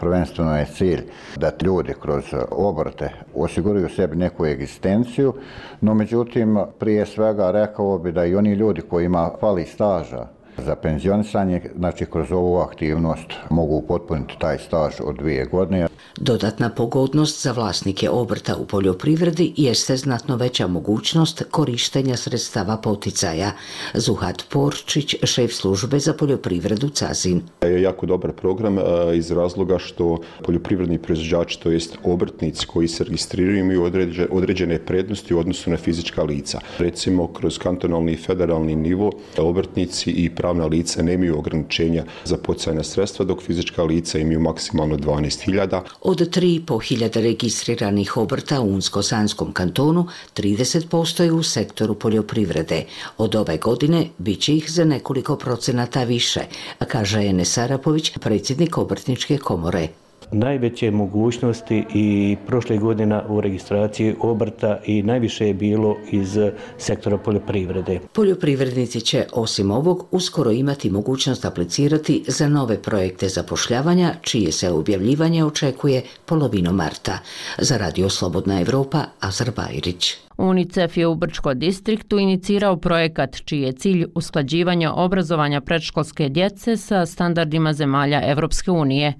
Prvenstveno 0.01 0.57
je 0.57 0.65
cilj 0.65 1.01
da 1.35 1.51
ljudi 1.61 1.93
kroz 2.01 2.23
obrte 2.51 3.11
osiguraju 3.35 3.89
sebi 3.89 4.15
neku 4.15 4.45
egzistenciju, 4.45 5.33
no 5.81 5.93
međutim 5.93 6.57
prije 6.79 7.05
svega 7.05 7.51
rekao 7.51 7.97
bi 7.97 8.11
da 8.11 8.25
i 8.25 8.35
oni 8.35 8.53
ljudi 8.53 8.81
koji 8.81 9.05
ima 9.05 9.29
fali 9.39 9.65
staža 9.65 10.27
za 10.57 10.75
penzionisanje, 10.75 11.61
znači 11.77 12.05
kroz 12.05 12.31
ovu 12.31 12.57
aktivnost 12.57 13.33
mogu 13.49 13.81
potpuniti 13.87 14.33
taj 14.39 14.57
staž 14.57 14.93
od 15.03 15.15
dvije 15.17 15.45
godine. 15.45 15.87
Dodatna 16.17 16.69
pogodnost 16.69 17.43
za 17.43 17.51
vlasnike 17.51 18.09
obrta 18.09 18.55
u 18.55 18.65
poljoprivredi 18.65 19.53
jeste 19.57 19.97
znatno 19.97 20.35
veća 20.35 20.67
mogućnost 20.67 21.43
korištenja 21.51 22.17
sredstava 22.17 22.77
poticaja. 22.77 23.51
Zuhat 23.93 24.43
Porčić, 24.49 25.15
šef 25.23 25.53
službe 25.53 25.99
za 25.99 26.13
poljoprivredu 26.13 26.89
Cazin. 26.89 27.41
Je 27.61 27.81
jako 27.81 28.05
dobar 28.05 28.31
program 28.31 28.77
iz 29.13 29.31
razloga 29.31 29.79
što 29.79 30.17
poljoprivredni 30.43 30.97
proizvođači, 30.97 31.59
to 31.59 31.71
jest 31.71 31.97
obrtnici 32.03 32.67
koji 32.67 32.87
se 32.87 33.03
registriraju 33.03 33.57
imaju 33.57 33.91
određene 34.31 34.79
prednosti 34.85 35.33
u 35.33 35.39
odnosu 35.39 35.69
na 35.69 35.77
fizička 35.77 36.23
lica. 36.23 36.59
Recimo, 36.79 37.27
kroz 37.27 37.57
kantonalni 37.57 38.11
i 38.11 38.17
federalni 38.17 38.75
nivo 38.75 39.11
obrtnici 39.37 40.11
i 40.11 40.29
pravna 40.51 40.65
lica 40.65 41.01
nemaju 41.01 41.37
ograničenja 41.37 42.03
za 42.25 42.37
pocajna 42.37 42.83
sredstva, 42.83 43.25
dok 43.25 43.41
fizička 43.41 43.83
lica 43.83 44.19
imaju 44.19 44.39
maksimalno 44.39 44.97
12.000. 44.97 45.81
Od 46.01 46.19
3.500 46.19 47.21
registriranih 47.21 48.17
obrta 48.17 48.61
u 48.61 48.73
Unsko-Sanskom 48.73 49.53
kantonu, 49.53 50.07
30% 50.35 51.23
je 51.23 51.31
u 51.31 51.43
sektoru 51.43 51.95
poljoprivrede. 51.95 52.83
Od 53.17 53.35
ove 53.35 53.57
godine 53.57 54.07
bit 54.17 54.41
će 54.41 54.55
ih 54.55 54.71
za 54.71 54.85
nekoliko 54.85 55.35
procenata 55.35 56.03
više, 56.03 56.41
kaže 56.87 57.25
Enes 57.25 57.57
Arapović, 57.57 58.11
predsjednik 58.17 58.77
Obrtničke 58.77 59.37
komore 59.37 59.87
najveće 60.31 60.91
mogućnosti 60.91 61.85
i 61.93 62.37
prošle 62.47 62.77
godina 62.77 63.23
u 63.29 63.41
registraciji 63.41 64.15
obrta 64.19 64.79
i 64.85 65.03
najviše 65.03 65.47
je 65.47 65.53
bilo 65.53 65.97
iz 66.11 66.37
sektora 66.77 67.17
poljoprivrede. 67.17 67.99
Poljoprivrednici 68.13 69.01
će 69.01 69.25
osim 69.33 69.71
ovog 69.71 70.07
uskoro 70.11 70.51
imati 70.51 70.89
mogućnost 70.89 71.45
aplicirati 71.45 72.23
za 72.27 72.49
nove 72.49 72.81
projekte 72.81 73.29
zapošljavanja, 73.29 74.13
čije 74.21 74.51
se 74.51 74.71
objavljivanje 74.71 75.45
očekuje 75.45 76.03
polovino 76.25 76.71
marta. 76.73 77.19
Za 77.57 77.77
Radio 77.77 78.09
Slobodna 78.09 78.61
Evropa, 78.61 79.03
Azar 79.19 79.51
Bajrić. 79.55 80.17
UNICEF 80.41 80.97
je 80.97 81.07
u 81.07 81.15
Brčko 81.15 81.53
distriktu 81.53 82.19
inicirao 82.19 82.77
projekat 82.77 83.41
čiji 83.45 83.61
je 83.61 83.71
cilj 83.71 84.05
usklađivanja 84.15 84.93
obrazovanja 84.93 85.61
predškolske 85.61 86.29
djece 86.29 86.77
sa 86.77 87.05
standardima 87.05 87.73
zemalja 87.73 88.21
Evropske 88.25 88.71
unije. 88.71 89.13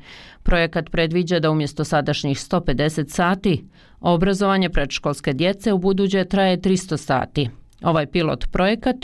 Projekat 0.43 0.89
predviđa 0.91 1.39
da 1.39 1.51
umjesto 1.51 1.83
sadašnjih 1.83 2.37
150 2.37 3.09
sati, 3.09 3.63
obrazovanje 3.99 4.69
predškolske 4.69 5.33
djece 5.33 5.73
u 5.73 5.77
buduće 5.77 6.25
traje 6.25 6.57
300 6.57 6.97
sati. 6.97 7.49
Ovaj 7.81 8.05
pilot 8.05 8.45
projekat, 8.51 8.95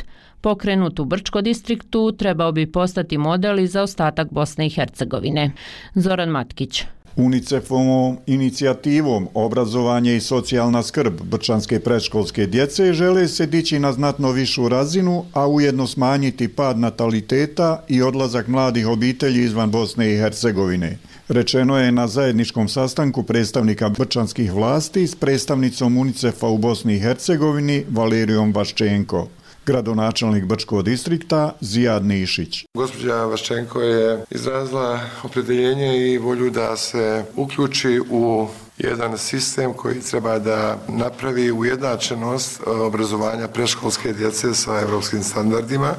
pokrenut 0.41 0.99
u 0.99 1.05
Brčko 1.05 1.41
distriktu, 1.41 2.11
trebao 2.11 2.51
bi 2.51 2.71
postati 2.71 3.17
model 3.17 3.59
i 3.59 3.67
za 3.67 3.81
ostatak 3.81 4.27
Bosne 4.31 4.67
i 4.67 4.69
Hercegovine. 4.69 5.51
Zoran 5.95 6.29
Matkić. 6.29 6.83
UNICEF-ovom 7.17 8.17
inicijativom 8.25 9.27
Obrazovanje 9.33 10.15
i 10.15 10.19
socijalna 10.19 10.83
skrb 10.83 11.21
brčanske 11.21 11.79
predškolske 11.79 12.45
djece 12.45 12.93
žele 12.93 13.27
se 13.27 13.45
dići 13.45 13.79
na 13.79 13.93
znatno 13.93 14.31
višu 14.31 14.69
razinu, 14.69 15.25
a 15.33 15.47
ujedno 15.47 15.87
smanjiti 15.87 16.47
pad 16.47 16.79
nataliteta 16.79 17.83
i 17.87 18.01
odlazak 18.01 18.47
mladih 18.47 18.87
obitelji 18.87 19.43
izvan 19.43 19.71
Bosne 19.71 20.13
i 20.13 20.17
Hercegovine. 20.17 20.97
Rečeno 21.27 21.77
je 21.77 21.91
na 21.91 22.07
zajedničkom 22.07 22.67
sastanku 22.67 23.23
predstavnika 23.23 23.89
brčanskih 23.89 24.53
vlasti 24.53 25.07
s 25.07 25.15
predstavnicom 25.15 25.97
UNICEF-a 25.97 26.47
u 26.47 26.57
Bosni 26.57 26.95
i 26.95 26.99
Hercegovini 26.99 27.85
Valerijom 27.89 28.53
Vaščenko 28.53 29.27
gradonačelnik 29.67 30.45
Brčkog 30.45 30.83
distrikta 30.83 31.53
Zijad 31.61 32.05
Nišić. 32.05 32.65
Gospođa 32.73 33.25
Vaščenko 33.25 33.81
je 33.81 34.23
izrazila 34.29 34.99
opredeljenje 35.23 36.13
i 36.13 36.17
volju 36.17 36.49
da 36.49 36.77
se 36.77 37.23
uključi 37.35 37.99
u 38.09 38.47
jedan 38.77 39.17
sistem 39.17 39.73
koji 39.73 40.01
treba 40.01 40.39
da 40.39 40.77
napravi 40.87 41.51
ujednačenost 41.51 42.59
eh, 42.59 42.69
obrazovanja 42.69 43.47
preškolske 43.47 44.13
djece 44.13 44.53
sa 44.53 44.79
evropskim 44.79 45.23
standardima. 45.23 45.93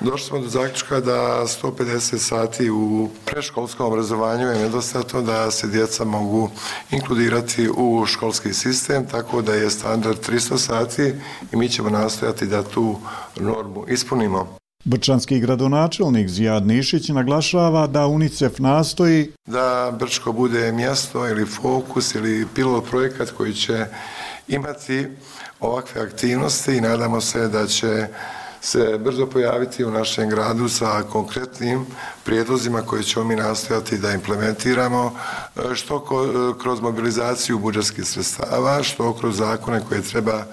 Došli 0.00 0.26
smo 0.26 0.38
do 0.38 0.48
zaključka 0.48 1.00
da 1.00 1.44
150 1.62 2.18
sati 2.18 2.70
u 2.70 3.08
preškolskom 3.24 3.86
obrazovanju 3.86 4.46
je 4.46 4.58
nedostatno 4.58 5.22
da 5.22 5.50
se 5.50 5.66
djeca 5.66 6.04
mogu 6.04 6.50
inkludirati 6.90 7.68
u 7.76 8.06
školski 8.06 8.54
sistem, 8.54 9.06
tako 9.06 9.42
da 9.42 9.54
je 9.54 9.70
standard 9.70 10.18
300 10.28 10.58
sati 10.58 11.14
i 11.52 11.56
mi 11.56 11.68
ćemo 11.68 11.90
nastojati 11.90 12.46
da 12.46 12.62
tu 12.62 12.96
normu 13.40 13.84
ispunimo. 13.88 14.58
Brčanski 14.84 15.40
gradonačelnik 15.40 16.28
Zijad 16.28 16.66
Nišić 16.66 17.08
naglašava 17.08 17.86
da 17.86 18.06
UNICEF 18.06 18.58
nastoji 18.58 19.32
da 19.46 19.96
Brčko 19.98 20.32
bude 20.32 20.72
mjesto 20.72 21.28
ili 21.28 21.46
fokus 21.46 22.14
ili 22.14 22.46
pilot 22.54 22.90
projekat 22.90 23.30
koji 23.30 23.54
će 23.54 23.86
imati 24.48 25.06
ovakve 25.60 26.02
aktivnosti 26.02 26.76
i 26.76 26.80
nadamo 26.80 27.20
se 27.20 27.48
da 27.48 27.66
će 27.66 28.08
se 28.60 28.98
brzo 28.98 29.26
pojaviti 29.26 29.84
u 29.84 29.90
našem 29.90 30.30
gradu 30.30 30.68
sa 30.68 31.02
konkretnim 31.02 31.86
prijedlozima 32.24 32.82
koje 32.82 33.02
ćemo 33.02 33.24
mi 33.24 33.36
nastojati 33.36 33.98
da 33.98 34.12
implementiramo 34.12 35.14
što 35.74 36.04
kroz 36.62 36.80
mobilizaciju 36.80 37.58
budžetskih 37.58 38.04
sredstava, 38.04 38.82
što 38.82 39.12
kroz 39.14 39.36
zakone 39.36 39.80
koje 39.88 40.02
treba 40.02 40.44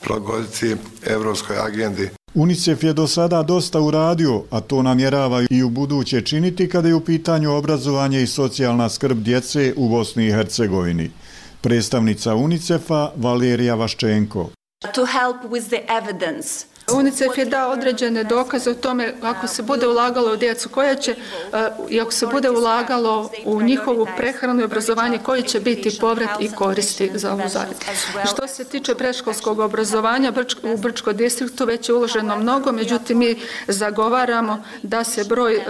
prilagoditi 0.00 0.76
evropskoj 1.06 1.56
agendi. 1.58 2.10
UNICEF 2.34 2.82
je 2.82 2.92
do 2.92 3.06
sada 3.06 3.42
dosta 3.42 3.80
uradio, 3.80 4.42
a 4.50 4.60
to 4.60 4.82
namjerava 4.82 5.42
i 5.50 5.62
u 5.62 5.68
buduće 5.68 6.20
činiti 6.20 6.68
kada 6.68 6.88
je 6.88 6.94
u 6.94 7.00
pitanju 7.00 7.56
obrazovanje 7.56 8.22
i 8.22 8.26
socijalna 8.26 8.88
skrb 8.88 9.18
djece 9.18 9.74
u 9.76 9.88
Bosni 9.88 10.26
i 10.26 10.32
Hercegovini. 10.32 11.10
Predstavnica 11.60 12.34
UNICEF-a 12.34 13.10
Valerija 13.16 13.74
Vaščenko. 13.74 14.50
To 14.94 15.04
help 15.06 15.52
with 15.52 15.66
the 15.68 15.82
evidence 15.98 16.71
UNICEF 16.90 17.38
je 17.38 17.44
dao 17.44 17.70
određene 17.70 18.24
dokaze 18.24 18.70
o 18.70 18.74
tome 18.74 19.14
ako 19.22 19.46
se 19.46 19.62
bude 19.62 19.86
ulagalo 19.86 20.32
u 20.32 20.36
djecu 20.36 20.68
koja 20.68 20.94
će 20.94 21.10
eh, 21.12 21.68
i 21.88 22.00
ako 22.00 22.12
se 22.12 22.26
bude 22.26 22.50
ulagalo 22.50 23.30
u 23.44 23.62
njihovu 23.62 24.06
prehranu 24.16 24.60
i 24.60 24.64
obrazovanje 24.64 25.18
koji 25.18 25.42
će 25.42 25.60
biti 25.60 25.98
povrat 26.00 26.40
i 26.40 26.50
koristi 26.52 27.10
za 27.14 27.32
ovu 27.32 27.48
zajednicu. 27.48 27.86
Što 28.32 28.48
se 28.48 28.64
tiče 28.64 28.94
preškolskog 28.94 29.58
obrazovanja 29.58 30.32
u 30.62 30.76
Brčko 30.76 31.12
distriktu 31.12 31.64
već 31.64 31.88
je 31.88 31.94
uloženo 31.94 32.36
mnogo, 32.36 32.72
međutim 32.72 33.18
mi 33.18 33.36
zagovaramo 33.68 34.64
da 34.82 35.04
se 35.04 35.24
broj 35.24 35.54
eh, 35.56 35.62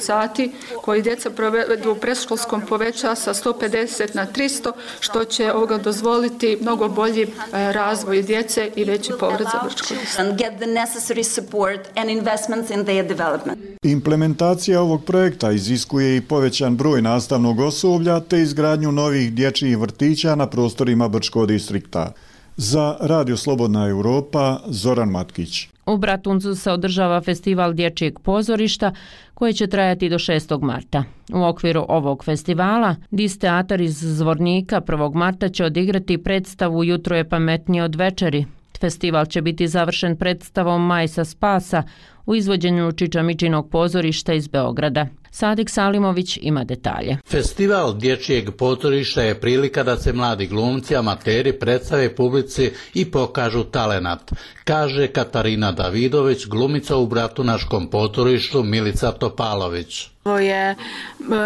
sati 0.00 0.52
koji 0.82 1.02
djeca 1.02 1.30
provedu 1.30 1.92
u 1.92 1.94
preškolskom 1.94 2.66
poveća 2.66 3.14
sa 3.14 3.34
150 3.34 4.14
na 4.14 4.26
300, 4.26 4.72
što 5.00 5.24
će 5.24 5.52
ovoga 5.52 5.78
dozvoliti 5.78 6.58
mnogo 6.60 6.88
bolji 6.88 7.22
eh, 7.22 7.72
razvoj 7.72 8.22
djece 8.22 8.70
i 8.76 8.84
veći 8.84 9.12
povrat 9.20 9.42
za 9.52 9.60
Brčko 9.64 9.94
distriktu 9.94 10.05
and 10.18 10.38
get 10.38 10.58
the 10.58 10.66
necessary 10.66 11.24
support 11.24 11.80
and 11.96 12.10
investments 12.10 12.70
in 12.70 12.84
their 12.84 13.08
development. 13.08 13.58
Implementacija 13.82 14.80
ovog 14.80 15.04
projekta 15.04 15.52
iziskuje 15.52 16.16
i 16.16 16.20
povećan 16.20 16.76
broj 16.76 17.02
nastavnog 17.02 17.60
osoblja 17.60 18.20
te 18.20 18.40
izgradnju 18.40 18.92
novih 18.92 19.32
dječjih 19.32 19.78
vrtića 19.78 20.34
na 20.34 20.46
prostorima 20.46 21.08
Brčkog 21.08 21.46
distrikta. 21.46 22.12
Za 22.56 22.96
Radio 23.00 23.36
Slobodna 23.36 23.88
Europa, 23.88 24.60
Zoran 24.66 25.08
Matkić. 25.08 25.68
U 25.86 25.96
Bratuncu 25.96 26.54
se 26.54 26.70
održava 26.72 27.20
festival 27.20 27.72
dječjeg 27.72 28.18
pozorišta 28.18 28.92
koji 29.34 29.54
će 29.54 29.66
trajati 29.66 30.08
do 30.08 30.18
6. 30.18 30.62
marta. 30.62 31.04
U 31.32 31.44
okviru 31.44 31.84
ovog 31.88 32.24
festivala 32.24 32.96
Dis 33.10 33.38
teatar 33.38 33.80
iz 33.80 33.98
Zvornika 33.98 34.80
1. 34.80 35.14
marta 35.14 35.48
će 35.48 35.64
odigrati 35.64 36.18
predstavu 36.18 36.84
Jutro 36.84 37.16
je 37.16 37.28
pametnije 37.28 37.84
od 37.84 37.94
večeri 37.94 38.44
Festival 38.80 39.26
će 39.26 39.42
biti 39.42 39.68
završen 39.68 40.16
predstavom 40.16 40.86
Majsa 40.86 41.24
Spasa 41.24 41.82
u 42.26 42.34
izvođenju 42.34 42.92
Čičamičinog 42.92 43.70
pozorišta 43.70 44.34
iz 44.34 44.48
Beograda. 44.48 45.06
Sadik 45.30 45.70
Salimović 45.70 46.38
ima 46.42 46.64
detalje. 46.64 47.18
Festival 47.26 47.94
dječjeg 47.94 48.50
pozorišta 48.58 49.22
je 49.22 49.40
prilika 49.40 49.82
da 49.82 49.96
se 49.96 50.12
mladi 50.12 50.46
glumci, 50.46 50.96
amateri 50.96 51.52
predstave 51.52 52.14
publici 52.14 52.70
i 52.94 53.10
pokažu 53.10 53.64
talenat, 53.64 54.32
kaže 54.64 55.06
Katarina 55.06 55.72
Davidović, 55.72 56.46
glumica 56.46 56.96
u 56.96 57.06
Bratunaškom 57.06 57.86
pozorištu 57.90 58.62
Milica 58.62 59.12
Topalović. 59.12 60.08
Ovo 60.26 60.38
je 60.38 60.70
e, 60.70 60.76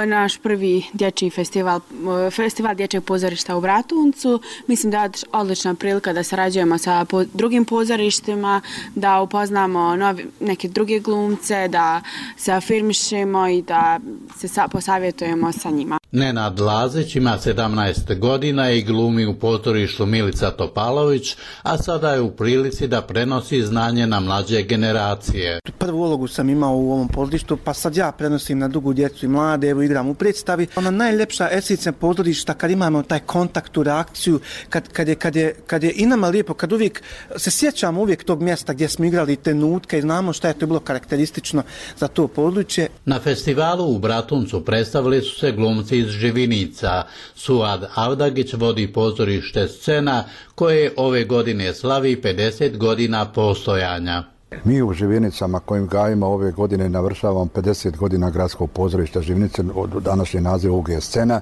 naš 0.07 0.39
prvi 0.39 0.83
dječji 0.93 1.31
festival, 1.31 1.81
e, 2.27 2.31
festival 2.31 2.75
dječjeg 2.75 3.05
pozorišta 3.05 3.57
u 3.57 3.61
Bratuncu. 3.61 4.41
Mislim 4.67 4.91
da 4.91 5.03
je 5.03 5.11
odlična 5.33 5.75
prilika 5.75 6.13
da 6.13 6.23
sarađujemo 6.23 6.79
sa 6.79 7.07
drugim 7.35 7.65
pozorištima, 7.65 8.61
da 8.95 9.21
upoznamo 9.21 9.97
novi, 9.97 10.27
neke 10.41 10.69
druge 10.71 11.01
glumce, 11.01 11.69
da 11.69 12.03
se 12.37 12.53
afirmišemo 12.53 13.49
i 13.49 13.63
da 13.63 14.01
se 14.37 14.49
posavjetujemo 14.71 15.53
sa 15.53 15.71
njima. 15.71 16.00
Nenad 16.13 16.61
Lazić 16.61 17.17
ima 17.17 17.39
17 17.45 18.19
godina 18.19 18.71
i 18.71 18.83
glumi 18.83 19.27
u 19.27 19.35
pozorištu 19.35 20.07
Milica 20.07 20.51
Topalović, 20.51 21.37
a 21.63 21.79
sada 21.79 22.13
je 22.13 22.21
u 22.21 22.31
prilici 22.31 22.89
da 22.89 23.03
prenosi 23.03 23.63
znanje 23.63 24.07
na 24.07 24.21
mlađe 24.21 24.63
generacije. 24.63 25.61
Prvu 25.79 26.01
ulogu 26.01 26.29
sam 26.29 26.51
imao 26.51 26.77
u 26.77 26.93
ovom 26.93 27.09
pozorištu, 27.09 27.57
pa 27.65 27.75
sad 27.75 27.97
ja 27.97 28.13
prenosim 28.13 28.59
na 28.59 28.69
dugu 28.69 28.93
djecu 28.93 29.27
i 29.27 29.29
mlade, 29.29 29.69
evo 29.69 29.83
igram 29.83 30.09
u 30.09 30.15
predstavi. 30.15 30.67
Ona 30.77 30.91
najljepša 30.91 31.49
esencija 31.53 31.93
pozorišta 31.93 32.55
kad 32.55 32.71
imamo 32.71 33.03
taj 33.03 33.21
kontakt, 33.21 33.73
tu 33.73 33.83
reakciju, 33.83 34.41
kad, 34.69 34.89
kad, 34.89 35.09
je, 35.09 35.15
kad, 35.15 35.37
je, 35.37 35.55
kad 35.67 35.83
je 35.83 35.93
i 35.97 36.07
nama 36.07 36.29
lijepo, 36.29 36.55
kad 36.55 36.73
uvijek 36.73 37.03
se 37.37 37.51
sjećamo 37.51 38.01
uvijek 38.01 38.25
tog 38.25 38.43
mjesta 38.43 38.73
gdje 38.73 38.89
smo 38.89 39.05
igrali 39.05 39.37
te 39.37 39.55
nutke 39.55 39.99
i 39.99 40.03
znamo 40.03 40.33
šta 40.33 40.49
je 40.49 40.55
to 40.55 40.67
bilo 40.67 40.81
karakteristično 40.81 41.63
za 41.99 42.09
to 42.09 42.29
područje. 42.29 42.89
Na 43.05 43.21
festivalu 43.21 43.95
u 43.95 43.99
Bratuncu 43.99 44.65
predstavili 44.65 45.21
su 45.21 45.39
se 45.39 45.53
glumci 45.53 46.00
iz 46.01 46.07
Živinica. 46.07 47.03
Suad 47.35 47.89
Avdagić 47.95 48.55
vodi 48.55 48.93
pozorište 48.93 49.69
scena 49.69 50.25
koje 50.55 50.93
ove 50.97 51.25
godine 51.25 51.75
slavi 51.75 52.21
50 52.23 52.77
godina 52.77 53.33
postojanja. 53.33 54.25
Mi 54.65 54.83
u 54.83 54.93
Živinicama 54.93 55.61
kojim 55.61 55.87
gajimo 55.87 56.27
ove 56.27 56.53
godine 56.53 56.89
navršavam 56.89 57.49
50 57.49 57.97
godina 57.97 58.31
gradskog 58.31 58.71
pozorišta 58.71 59.23
Živinice, 59.23 59.63
od 59.75 59.91
današnje 60.03 60.41
naziv 60.41 60.75
UG 60.75 60.89
scena, 61.01 61.41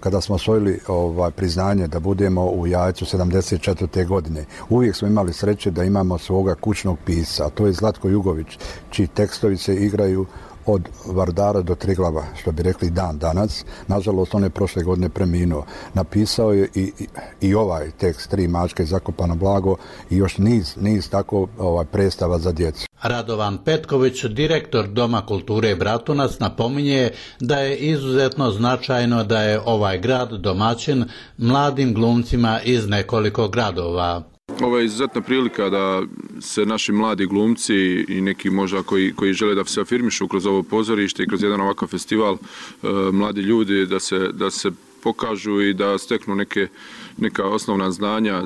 kada 0.00 0.20
smo 0.20 0.34
osvojili 0.34 0.80
ovaj, 0.88 1.30
priznanje 1.30 1.88
da 1.88 2.00
budemo 2.00 2.44
u 2.44 2.66
jajcu 2.66 3.04
74. 3.04 4.06
godine. 4.06 4.44
Uvijek 4.68 4.96
smo 4.96 5.08
imali 5.08 5.32
sreće 5.32 5.70
da 5.70 5.84
imamo 5.84 6.18
svoga 6.18 6.54
kućnog 6.54 6.98
pisa, 7.04 7.50
to 7.50 7.66
je 7.66 7.72
Zlatko 7.72 8.08
Jugović, 8.08 8.58
čiji 8.90 9.06
tekstovi 9.06 9.56
se 9.56 9.74
igraju 9.74 10.26
od 10.68 10.88
Vardara 11.06 11.62
do 11.62 11.74
Triglava, 11.74 12.24
što 12.40 12.52
bi 12.52 12.62
rekli 12.62 12.90
dan 12.90 13.18
danas. 13.18 13.64
Nažalost, 13.86 14.34
on 14.34 14.42
je 14.44 14.50
prošle 14.50 14.82
godine 14.82 15.08
preminuo. 15.08 15.64
Napisao 15.94 16.52
je 16.52 16.68
i, 16.74 16.92
i, 16.98 17.06
i 17.40 17.54
ovaj 17.54 17.90
tekst, 17.90 18.30
Tri 18.30 18.48
mačke 18.48 18.84
zakopano 18.84 19.34
blago 19.34 19.76
i 20.10 20.16
još 20.16 20.38
niz, 20.38 20.76
niz 20.76 21.10
tako 21.10 21.48
ovaj, 21.58 21.84
predstava 21.84 22.38
za 22.38 22.52
djecu. 22.52 22.86
Radovan 23.02 23.58
Petković, 23.64 24.24
direktor 24.24 24.88
Doma 24.88 25.26
kulture 25.26 25.76
Bratunac, 25.76 26.38
napominje 26.38 27.10
da 27.40 27.58
je 27.58 27.76
izuzetno 27.76 28.50
značajno 28.50 29.24
da 29.24 29.42
je 29.42 29.60
ovaj 29.64 29.98
grad 29.98 30.32
domaćin 30.32 31.04
mladim 31.36 31.94
glumcima 31.94 32.60
iz 32.64 32.88
nekoliko 32.88 33.48
gradova. 33.48 34.37
Ovo 34.60 34.78
je 34.78 34.84
izuzetna 34.84 35.20
prilika 35.20 35.70
da 35.70 36.02
se 36.40 36.66
naši 36.66 36.92
mladi 36.92 37.26
glumci 37.26 38.04
i 38.08 38.20
neki 38.20 38.50
možda 38.50 38.82
koji, 38.82 39.12
koji 39.12 39.32
žele 39.32 39.54
da 39.54 39.64
se 39.64 39.80
afirmišu 39.80 40.28
kroz 40.28 40.46
ovo 40.46 40.62
pozorište 40.62 41.22
i 41.22 41.26
kroz 41.26 41.42
jedan 41.42 41.60
ovakav 41.60 41.88
festival, 41.88 42.34
e, 42.34 42.88
mladi 43.12 43.40
ljudi 43.40 43.86
da 43.86 44.00
se, 44.00 44.18
da 44.32 44.50
se 44.50 44.70
pokažu 45.02 45.60
i 45.60 45.74
da 45.74 45.98
steknu 45.98 46.34
neke 46.34 46.68
neka 47.18 47.44
osnovna 47.44 47.90
znanja 47.90 48.34
e, 48.34 48.42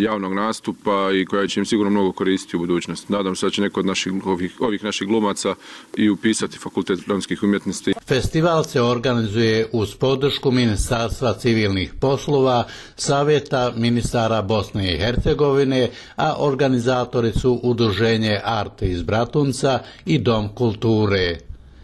javnog 0.00 0.34
nastupa 0.34 1.10
i 1.14 1.24
koja 1.24 1.46
će 1.46 1.60
im 1.60 1.66
sigurno 1.66 1.90
mnogo 1.90 2.12
koristiti 2.12 2.56
u 2.56 2.60
budućnosti. 2.60 3.12
Nadam 3.12 3.36
se 3.36 3.46
da 3.46 3.50
će 3.50 3.62
neko 3.62 3.80
od 3.80 3.86
naših, 3.86 4.12
ovih, 4.24 4.60
ovih 4.60 4.84
naših 4.84 5.08
glumaca 5.08 5.54
i 5.96 6.10
upisati 6.10 6.58
Fakultet 6.58 7.00
dramskih 7.06 7.42
umjetnosti. 7.42 7.94
Festival 8.06 8.64
se 8.64 8.82
organizuje 8.82 9.68
uz 9.72 9.94
podršku 9.94 10.50
Ministarstva 10.50 11.34
civilnih 11.34 11.94
poslova, 12.00 12.64
Savjeta 12.96 13.72
ministara 13.76 14.42
Bosne 14.42 14.94
i 14.94 14.98
Hercegovine, 14.98 15.90
a 16.16 16.34
organizatori 16.38 17.32
su 17.32 17.60
Udruženje 17.62 18.40
Arte 18.44 18.86
iz 18.86 19.02
Bratunca 19.02 19.78
i 20.06 20.18
Dom 20.18 20.48
kulture. 20.54 21.38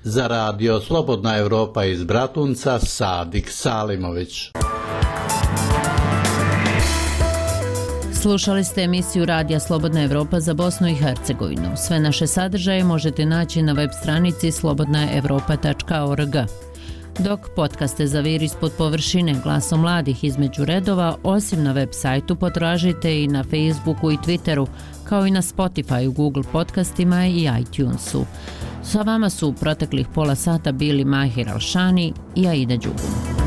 Za 0.05 0.27
radio 0.27 0.81
Slobodna 0.81 1.39
Evropa 1.39 1.85
iz 1.85 2.05
Bratunca, 2.05 2.79
Sadik 2.79 3.51
Salimović. 3.51 4.51
Slušali 8.23 8.65
ste 8.65 8.83
emisiju 8.83 9.25
Radija 9.25 9.61
Slobodna 9.61 10.03
Evropa 10.03 10.41
za 10.41 10.55
Bosnu 10.55 10.89
i 10.89 10.95
Hercegovinu. 10.95 11.69
Sve 11.77 12.01
naše 12.01 12.27
sadržaje 12.27 12.85
možete 12.85 13.27
naći 13.27 13.63
na 13.63 13.73
web 13.73 13.91
stranici 14.03 14.51
slobodnaevropa.org. 14.51 16.37
Dok 17.19 17.41
podcaste 17.57 18.07
Zavir 18.07 18.43
ispod 18.43 18.73
površine 18.79 19.35
glasom 19.43 19.81
mladih 19.81 20.25
između 20.25 20.65
redova, 20.65 21.17
osim 21.23 21.63
na 21.63 21.73
web 21.73 21.89
sajtu 21.93 22.37
potražite 22.37 23.23
i 23.23 23.29
na 23.29 23.45
Facebooku 23.45 24.11
i 24.11 24.17
Twitteru, 24.17 24.67
kao 25.05 25.27
i 25.27 25.31
na 25.31 25.43
Spotify, 25.43 26.15
Google 26.15 26.45
podcastima 26.53 27.27
i 27.27 27.49
iTunesu. 27.61 28.25
Sa 28.83 29.03
vama 29.03 29.31
su 29.31 29.49
u 29.49 29.53
proteklih 29.53 30.07
pola 30.15 30.35
sata 30.35 30.73
bili 30.73 31.05
Mahir 31.05 31.49
Alšani 31.49 32.13
i 32.35 32.49
Aida 32.49 32.77
Đugum. 32.77 33.42